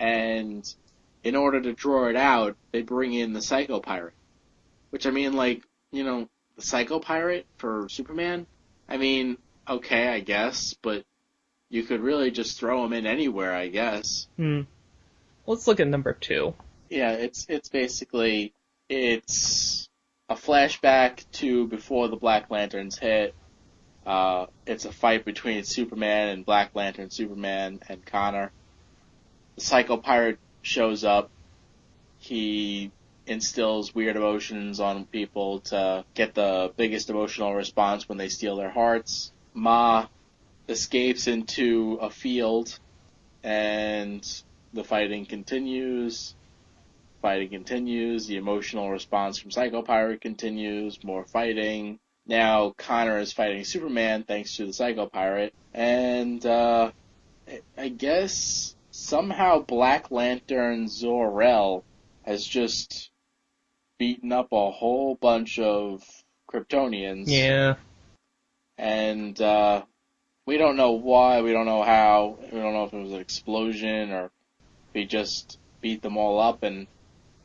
[0.00, 0.74] and
[1.22, 4.14] in order to draw it out, they bring in the Psycho Pirate.
[4.90, 8.46] Which I mean, like, you know, the Psycho Pirate for Superman.
[8.88, 9.36] I mean,
[9.68, 11.04] okay, I guess, but
[11.68, 14.26] you could really just throw him in anywhere, I guess.
[14.36, 14.62] Hmm.
[15.46, 16.54] Let's look at number two.
[16.90, 18.52] Yeah, it's it's basically
[18.88, 19.88] it's
[20.28, 23.34] a flashback to before the Black Lanterns hit.
[24.04, 28.50] Uh, it's a fight between Superman and Black Lantern Superman and Conner.
[29.56, 31.30] The Psycho Pirate shows up.
[32.18, 32.90] He
[33.26, 38.70] instills weird emotions on people to get the biggest emotional response when they steal their
[38.70, 39.32] hearts.
[39.54, 40.06] Ma
[40.68, 42.78] escapes into a field
[43.42, 44.42] and
[44.72, 46.34] the fighting continues.
[47.20, 48.26] Fighting continues.
[48.26, 51.02] The emotional response from Psycho Pirate continues.
[51.04, 52.00] More fighting.
[52.26, 55.54] Now Conner is fighting Superman thanks to the Psycho Pirate.
[55.74, 56.92] And, uh,
[57.76, 61.84] I guess somehow Black Lantern Zor-El
[62.22, 63.10] has just
[63.98, 66.02] beaten up a whole bunch of
[66.50, 67.24] Kryptonians.
[67.26, 67.74] Yeah.
[68.78, 69.82] And, uh,
[70.46, 73.20] we don't know why, we don't know how, we don't know if it was an
[73.20, 74.30] explosion or if
[74.94, 76.86] he just beat them all up and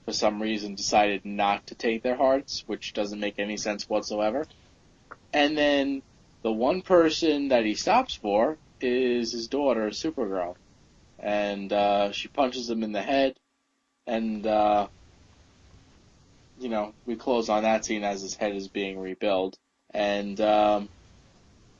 [0.05, 4.45] for some reason decided not to take their hearts, which doesn't make any sense whatsoever.
[5.33, 6.01] And then
[6.43, 10.55] the one person that he stops for is his daughter, Supergirl.
[11.19, 13.35] And uh, she punches him in the head,
[14.05, 14.87] and uh,
[16.59, 19.57] you know we close on that scene as his head is being rebuilt,
[19.93, 20.89] and um,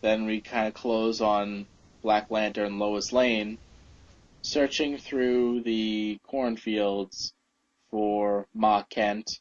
[0.01, 1.67] then we kind of close on
[2.01, 3.59] Black Lantern Lois Lane
[4.41, 7.33] searching through the cornfields
[7.91, 9.39] for Ma Kent,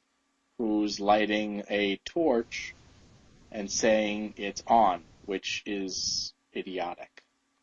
[0.58, 2.75] who's lighting a torch
[3.52, 7.22] and saying it's on, which is idiotic.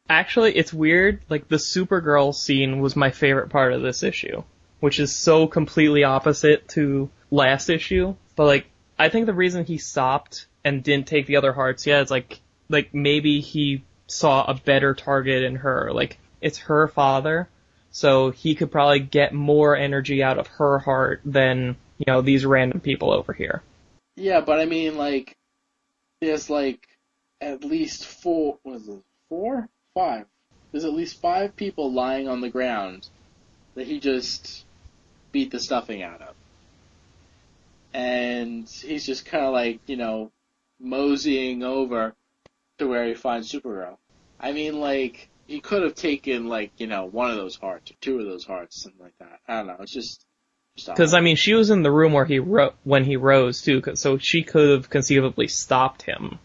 [0.09, 1.21] Actually, it's weird.
[1.29, 4.43] Like the Supergirl scene was my favorite part of this issue,
[4.79, 8.15] which is so completely opposite to last issue.
[8.35, 8.65] But like,
[8.99, 12.41] I think the reason he stopped and didn't take the other hearts, yeah, it's like,
[12.69, 15.91] like maybe he saw a better target in her.
[15.93, 17.49] Like, it's her father,
[17.91, 22.45] so he could probably get more energy out of her heart than, you know, these
[22.45, 23.63] random people over here.
[24.15, 25.37] Yeah, but I mean, like,
[26.25, 26.87] there's like
[27.41, 29.69] at least four, was it four?
[29.93, 30.25] Five.
[30.71, 33.07] There's at least five people lying on the ground
[33.75, 34.65] that he just
[35.31, 36.35] beat the stuffing out of.
[37.93, 40.31] And he's just kind of like, you know,
[40.79, 42.15] moseying over
[42.79, 43.97] to where he finds Supergirl.
[44.39, 47.95] I mean, like, he could have taken, like, you know, one of those hearts or
[48.01, 49.39] two of those hearts, something like that.
[49.47, 49.77] I don't know.
[49.81, 50.25] It's just.
[50.75, 53.81] Because I mean, she was in the room where he ro- when he rose too,
[53.93, 56.39] so she could have conceivably stopped him.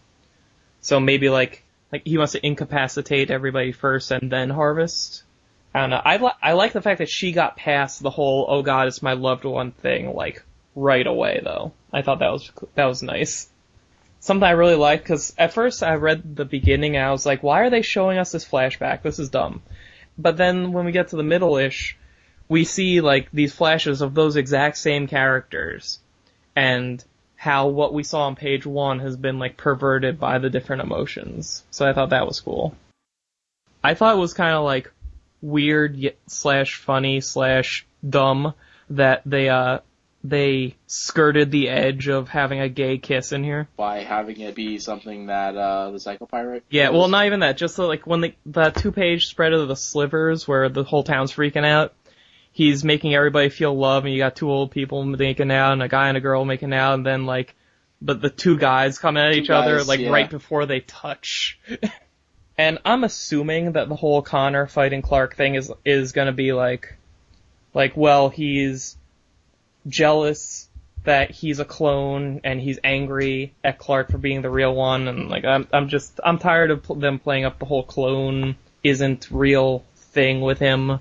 [0.81, 5.23] So maybe like like he wants to incapacitate everybody first and then harvest.
[5.73, 6.01] I don't know.
[6.03, 9.01] I li- I like the fact that she got past the whole "oh God, it's
[9.01, 10.43] my loved one" thing like
[10.75, 11.73] right away though.
[11.91, 13.49] I thought that was that was nice.
[14.19, 17.41] Something I really like because at first I read the beginning and I was like,
[17.41, 19.01] why are they showing us this flashback?
[19.01, 19.61] This is dumb.
[20.17, 21.97] But then when we get to the middle ish,
[22.49, 25.99] we see like these flashes of those exact same characters
[26.55, 27.03] and
[27.35, 31.63] how what we saw on page one has been like perverted by the different emotions.
[31.71, 32.75] So I thought that was cool.
[33.81, 34.91] I thought it was kind of like
[35.41, 38.53] weird slash funny slash dumb
[38.89, 39.79] that they uh
[40.21, 44.77] they skirted the edge of having a gay kiss in here by having it be
[44.77, 48.19] something that uh the psycho pirate yeah well not even that just so, like when
[48.19, 51.93] the the two page spread of the slivers where the whole town's freaking out
[52.59, 55.87] he's making everybody feel love and you got two old people making out and a
[55.87, 57.55] guy and a girl making out and then like
[58.01, 60.09] but the two guys coming at Two each other like yeah.
[60.09, 61.57] right before they touch
[62.57, 66.51] and i'm assuming that the whole conner fighting clark thing is is going to be
[66.51, 66.97] like
[67.73, 68.97] like well he's
[69.87, 70.67] jealous
[71.05, 75.29] that he's a clone and he's angry at clark for being the real one and
[75.29, 79.85] like i'm i'm just i'm tired of them playing up the whole clone isn't real
[79.95, 80.99] thing with him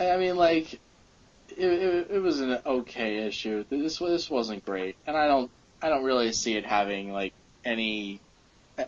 [0.00, 0.74] I I mean, like,
[1.56, 3.64] it, it, it was an okay issue.
[3.68, 5.50] This this wasn't great, and I don't
[5.80, 8.20] I don't really see it having like any.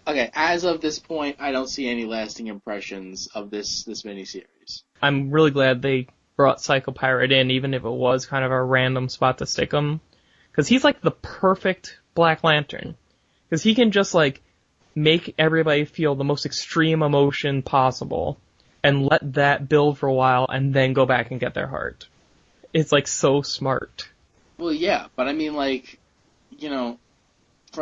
[0.06, 4.82] Okay, as of this point, I don't see any lasting impressions of this this miniseries.
[5.02, 8.62] I'm really glad they brought Psycho Pirate in, even if it was kind of a
[8.62, 10.00] random spot to stick him.
[10.54, 12.94] Cause he's like the perfect Black Lantern.
[13.50, 14.40] Cause he can just like
[14.94, 18.38] make everybody feel the most extreme emotion possible
[18.82, 22.08] and let that build for a while and then go back and get their heart.
[22.72, 24.08] It's like so smart.
[24.58, 25.98] Well, yeah, but I mean, like,
[26.58, 26.98] you know,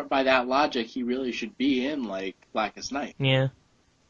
[0.08, 3.14] by that logic, he really should be in like Blackest Night.
[3.18, 3.48] Yeah.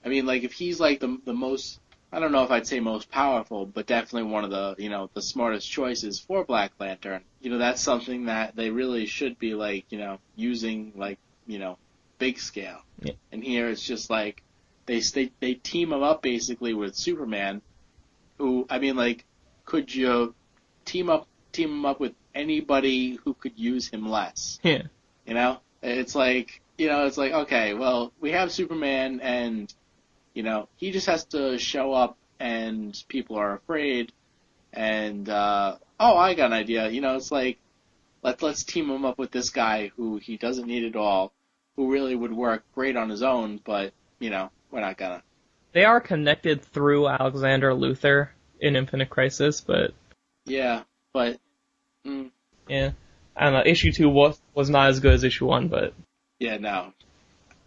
[0.04, 1.78] I mean, like if he's like the the most,
[2.12, 5.10] I don't know if I'd say most powerful, but definitely one of the you know
[5.14, 7.22] the smartest choices for Black Lantern.
[7.40, 11.58] You know, that's something that they really should be like you know using like you
[11.58, 11.76] know
[12.18, 12.80] big scale.
[13.00, 13.14] Yeah.
[13.32, 14.42] And here it's just like
[14.90, 17.62] they they they team him up basically with Superman,
[18.38, 19.24] who I mean like
[19.64, 20.34] could you
[20.84, 24.58] team up team him up with anybody who could use him less?
[24.64, 24.82] Yeah.
[25.26, 29.72] You know, it's like you know, it's like okay, well, we have Superman, and
[30.34, 34.10] you know, he just has to show up, and people are afraid,
[34.72, 36.88] and uh, oh, I got an idea.
[36.88, 37.58] You know, it's like
[38.24, 41.32] let's let's team him up with this guy who he doesn't need at all,
[41.76, 45.22] who really would work great on his own, but you know, we're not gonna.
[45.72, 48.30] They are connected through Alexander Luthor
[48.60, 49.92] in Infinite Crisis, but
[50.44, 50.82] Yeah,
[51.12, 51.38] but
[52.06, 52.30] mm,
[52.68, 52.92] yeah.
[53.36, 55.94] I don't know, issue two was was not as good as issue one, but
[56.38, 56.92] Yeah, no.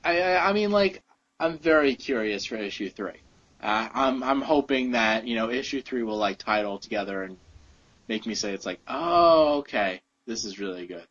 [0.03, 1.01] I, I I mean like
[1.39, 3.21] I'm very curious for issue three.
[3.61, 7.23] Uh, I'm I'm hoping that you know issue three will like tie it all together
[7.23, 7.37] and
[8.07, 11.05] make me say it's like oh okay this is really good.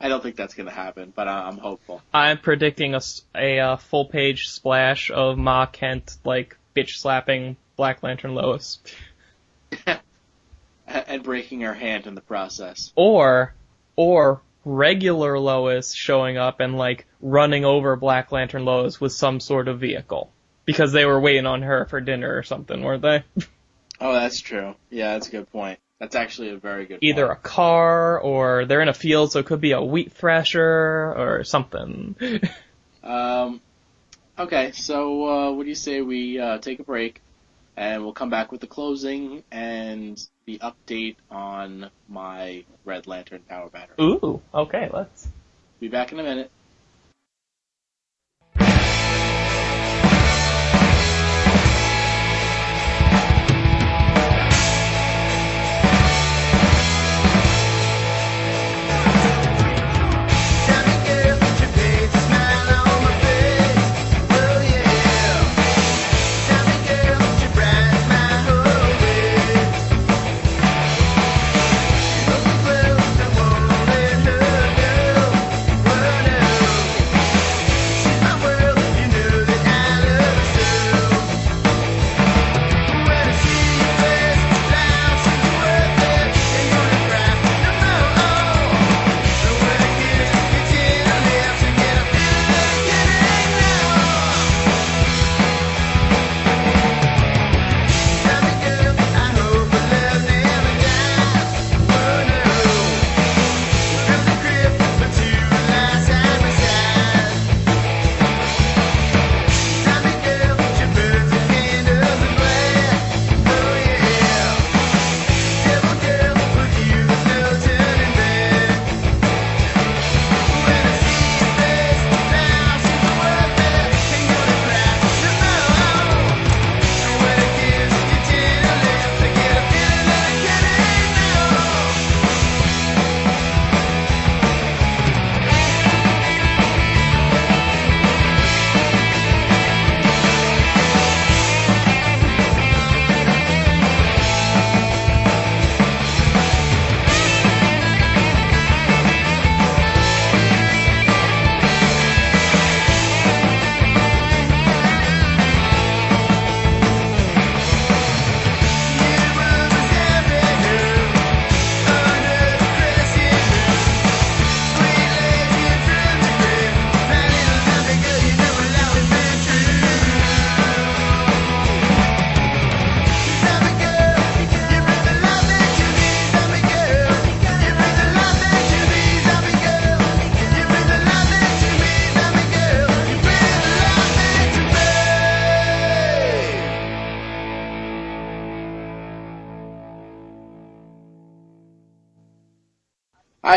[0.00, 2.02] I don't think that's gonna happen, but I, I'm hopeful.
[2.14, 2.96] I'm predicting
[3.34, 8.78] a uh, full page splash of Ma Kent like bitch slapping Black Lantern Lois.
[10.86, 12.92] and breaking her hand in the process.
[12.94, 13.54] Or,
[13.96, 19.68] or regular Lois showing up and like running over Black Lantern Lois with some sort
[19.68, 20.30] of vehicle.
[20.64, 23.24] Because they were waiting on her for dinner or something, weren't they?
[24.00, 24.76] Oh, that's true.
[24.90, 25.80] Yeah, that's a good point.
[25.98, 26.98] That's actually a very good.
[27.00, 31.14] Either a car or they're in a field, so it could be a wheat thresher
[31.16, 32.16] or something.
[33.00, 33.62] Um,
[34.38, 37.22] okay, so uh, what do you say we uh, take a break,
[37.76, 43.70] and we'll come back with the closing and the update on my Red Lantern power
[43.70, 43.94] battery.
[44.00, 45.28] Ooh, okay, let's.
[45.80, 46.50] Be back in a minute.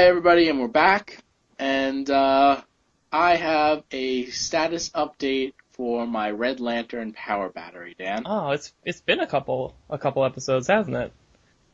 [0.01, 1.23] Hi, everybody, and we're back.
[1.59, 2.59] And uh,
[3.11, 8.23] I have a status update for my Red Lantern power battery, Dan.
[8.25, 11.13] Oh, it's it's been a couple a couple episodes, hasn't it?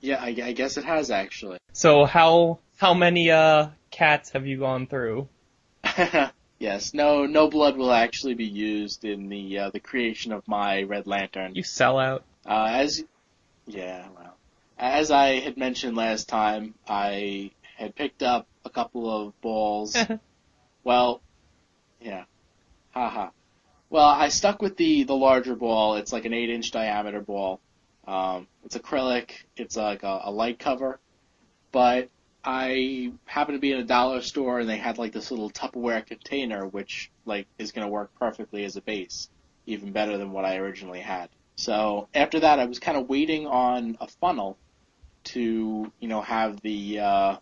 [0.02, 1.60] Yeah, I, I guess it has actually.
[1.72, 5.30] So how how many uh cats have you gone through?
[6.60, 10.84] yes, no, no blood will actually be used in the uh, the creation of my
[10.84, 11.56] Red Lantern.
[11.56, 12.26] You sell out.
[12.46, 13.06] Uh, as
[13.68, 14.36] yeah, well,
[14.78, 19.96] as I had mentioned last time, I had picked up a couple of balls
[20.88, 21.22] Well,
[22.00, 22.24] yeah.
[22.92, 23.32] Haha.
[23.90, 25.96] Well, I stuck with the the larger ball.
[25.96, 27.60] It's like an eight inch diameter ball.
[28.08, 29.32] Um, it's acrylic.
[29.58, 31.02] It's like a, a light cover,
[31.74, 32.08] but
[32.42, 36.06] I happened to be in a dollar store and they had like this little Tupperware
[36.06, 39.30] container, which like is going to work perfectly as a base,
[39.66, 41.28] even better than what I originally had.
[41.58, 44.58] So after that, I was kind of waiting on a funnel
[45.26, 47.36] to you know have the uh,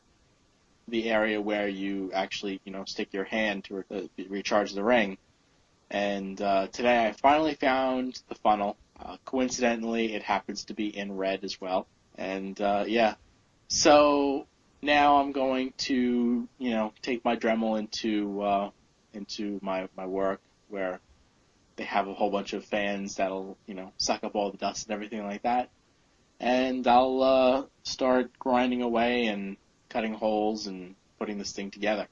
[0.88, 4.84] the area where you actually you know stick your hand to re- uh, recharge the
[4.84, 5.18] ring.
[5.90, 8.78] And uh, today I finally found the funnel.
[8.99, 11.86] Uh, coincidentally, it happens to be in red as well.
[12.18, 13.16] And uh, yeah,
[13.68, 14.48] so
[14.82, 18.70] now I'm going to you know take my Dremel into uh,
[19.14, 20.99] into my my work where
[21.76, 24.88] they have a whole bunch of fans that'll you know suck up all the dust
[24.88, 25.70] and everything like that.
[26.40, 29.57] And I'll uh, start grinding away and
[29.95, 32.05] cutting holes and putting this thing together.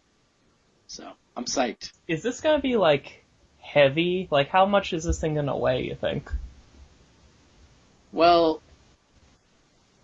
[0.88, 1.05] So
[1.35, 1.91] I'm psyched.
[2.07, 3.26] Is this gonna be like
[3.60, 4.30] heavy?
[4.31, 5.84] Like how much is this thing gonna weigh?
[5.84, 6.31] You think?
[8.14, 8.61] Well,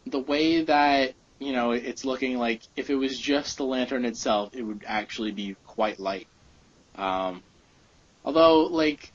[0.06, 4.54] the way that you know it's looking like if it was just the lantern itself,
[4.54, 6.28] it would actually be quite light.
[6.96, 7.42] Um,
[8.26, 9.14] although, like,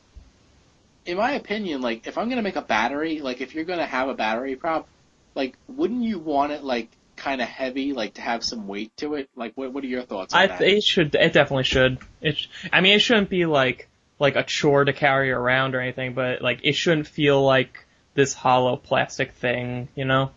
[1.04, 4.08] in my opinion, like if I'm gonna make a battery, like if you're gonna have
[4.08, 4.88] a battery prop,
[5.34, 6.88] like wouldn't you want it like
[7.24, 9.30] kind of heavy, like to have some weight to it?
[9.34, 10.60] Like, what what are your thoughts on I that?
[10.60, 11.98] it should it definitely should.
[12.20, 13.88] It sh- I mean it shouldn't be like
[14.18, 18.34] like a chore to carry around or anything, but like it shouldn't feel like this
[18.34, 20.30] hollow plastic thing, you know?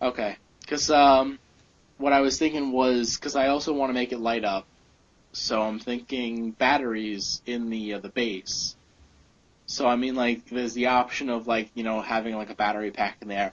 [0.00, 1.38] Okay, because um,
[1.96, 4.66] what I was thinking was because I also want to make it light up,
[5.32, 8.76] so I'm thinking batteries in the uh, the base.
[9.64, 12.90] So I mean, like, there's the option of like you know having like a battery
[12.90, 13.52] pack in there,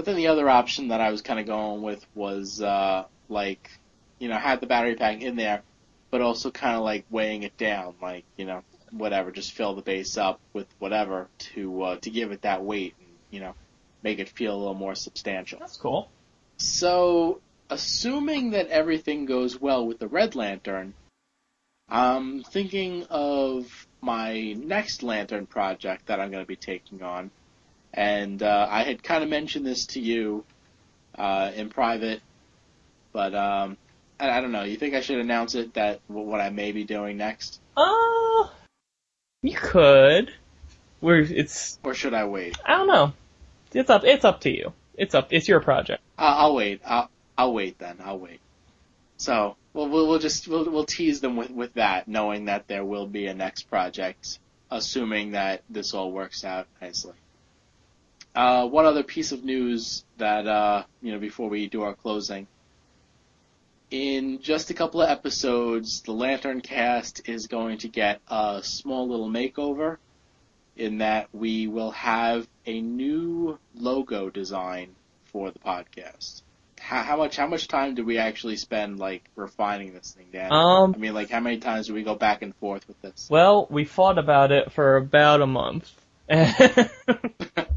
[0.00, 3.68] but then the other option that I was kind of going with was uh, like,
[4.18, 5.60] you know, had the battery pack in there,
[6.10, 8.62] but also kind of like weighing it down, like you know,
[8.92, 12.94] whatever, just fill the base up with whatever to uh, to give it that weight,
[12.98, 13.54] and you know,
[14.02, 15.58] make it feel a little more substantial.
[15.58, 16.08] That's cool.
[16.56, 20.94] So, assuming that everything goes well with the Red Lantern,
[21.90, 27.30] I'm thinking of my next Lantern project that I'm going to be taking on.
[27.92, 30.44] And uh, I had kind of mentioned this to you
[31.16, 32.20] uh, in private,
[33.12, 33.76] but um,
[34.18, 34.62] I, I don't know.
[34.62, 38.48] You think I should announce it that what I may be doing next, Uh
[39.42, 40.32] you could.
[41.00, 42.58] We're it's or should I wait?
[42.64, 43.12] I don't know.
[43.72, 44.72] It's up it's up to you.
[44.96, 46.02] It's up it's your project.
[46.18, 46.82] I'll, I'll wait.
[46.84, 47.96] I'll, I'll wait then.
[48.04, 48.40] I'll wait.
[49.16, 52.84] So we'll we'll, we'll just we'll, we'll tease them with with that, knowing that there
[52.84, 54.38] will be a next project,
[54.70, 57.14] assuming that this all works out nicely.
[58.34, 62.46] Uh, one other piece of news that uh, you know before we do our closing.
[63.90, 69.28] In just a couple of episodes, the LanternCast is going to get a small little
[69.28, 69.96] makeover.
[70.76, 74.94] In that we will have a new logo design
[75.24, 76.42] for the podcast.
[76.78, 80.52] How, how much how much time do we actually spend like refining this thing down?
[80.52, 83.28] Um I mean, like how many times do we go back and forth with this?
[83.28, 85.90] well, we fought about it for about a month.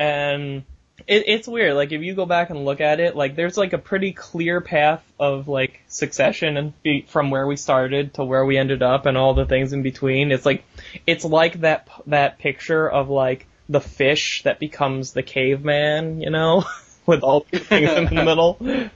[0.00, 0.64] and
[1.06, 1.74] it, it's weird.
[1.74, 4.60] Like if you go back and look at it, like there's like a pretty clear
[4.60, 9.06] path of like succession and be, from where we started to where we ended up
[9.06, 10.32] and all the things in between.
[10.32, 10.64] It's like
[11.06, 16.64] it's like that that picture of like the fish that becomes the caveman, you know,
[17.06, 18.90] with all the things in the middle.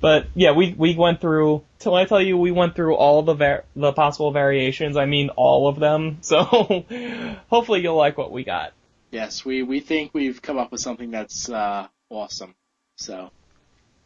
[0.00, 1.62] But yeah, we we went through.
[1.78, 4.98] Till I tell you, we went through all the var- the possible variations.
[4.98, 6.18] I mean, all of them.
[6.22, 6.44] So
[7.48, 8.74] hopefully you'll like what we got.
[9.14, 12.54] Yes, we we think we've come up with something that's uh, awesome.
[12.96, 13.30] So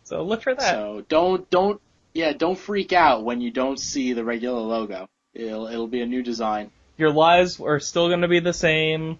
[0.04, 0.70] So look for that.
[0.74, 1.80] so don't don't
[2.12, 5.08] yeah don't freak out when you don't see the regular logo.
[5.34, 6.70] It'll it'll be a new design.
[6.98, 9.18] Your lives are still going to be the same.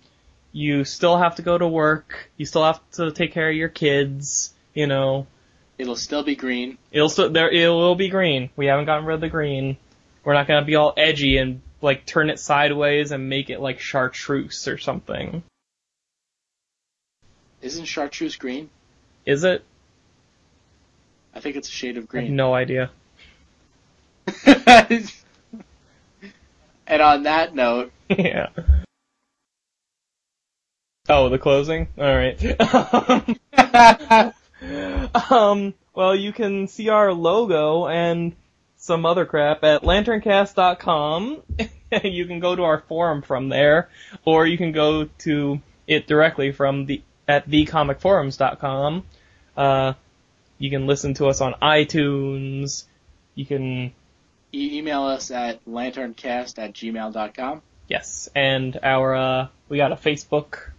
[0.53, 2.31] You still have to go to work.
[2.37, 4.53] You still have to take care of your kids.
[4.75, 5.27] You know,
[5.79, 6.77] It'll still be green.
[6.93, 7.51] it'll still there.
[7.51, 8.51] It will be green.
[8.57, 9.77] We haven't gotten rid of the green.
[10.25, 13.61] We're not going to be all edgy and like turn it sideways and make it
[13.61, 15.43] like chartreuse or something.
[17.61, 18.71] Isn't chartreuse green?
[19.27, 19.65] Is it?
[21.35, 22.37] I think it's a shade of I have green.
[22.37, 22.91] no idea.
[26.87, 28.49] and on that note, yeah.
[31.09, 31.89] Oh, the closing?
[31.99, 32.39] Alright.
[35.31, 38.37] um, well, you can see our logo and
[38.77, 41.43] some other crap at lanterncast.com.
[42.05, 43.89] you can go to our forum from there,
[44.25, 49.05] or you can go to it directly from the at thecomicforums.com.
[49.57, 49.93] Uh,
[50.59, 52.85] you can listen to us on iTunes.
[53.35, 53.93] You can
[54.53, 57.63] e- email us at lanterncast at gmail.com.
[57.87, 60.71] Yes, and our uh, we got a Facebook.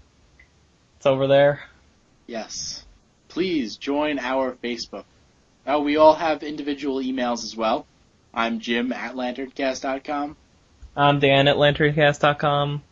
[0.97, 1.61] It's over there.
[2.27, 2.85] Yes.
[3.29, 5.05] Please join our Facebook.
[5.65, 7.85] Uh, we all have individual emails as well.
[8.33, 10.35] I'm Jim at lanterncast.com.
[10.95, 12.83] I'm Dan at lanterncast.com,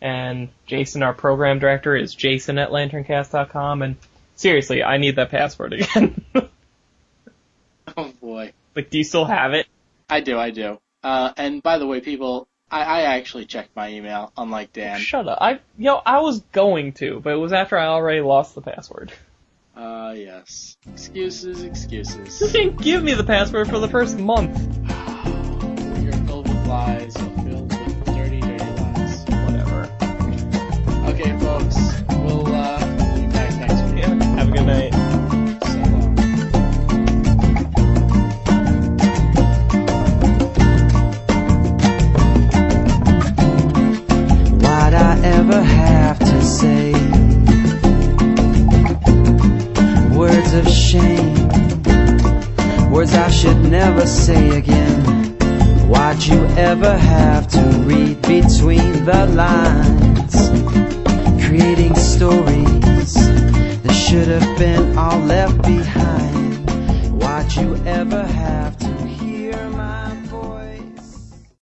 [0.00, 3.82] and Jason, our program director, is Jason at lanterncast.com.
[3.82, 3.96] And
[4.36, 6.24] seriously, I need that password again.
[7.96, 8.52] Oh boy.
[8.74, 9.66] like, do you still have it?
[10.10, 10.78] I do, I do.
[11.02, 14.98] Uh, and by the way, people, I, I actually checked my email, unlike Dan.
[14.98, 15.38] Shut up.
[15.40, 19.12] I yo, I was going to, but it was after I already lost the password.
[19.76, 20.76] Uh, yes.
[20.90, 22.40] Excuses, excuses.
[22.40, 24.56] You didn't give me the password for the first month.
[26.26, 27.14] Filled with lies,
[50.56, 51.48] of shame?
[52.90, 55.04] Words I should never say again.
[55.88, 60.34] Why'd you ever have to read between the lines?
[61.46, 63.14] Creating stories
[63.82, 66.70] that should have been all left behind.
[67.20, 68.95] Why'd you ever have to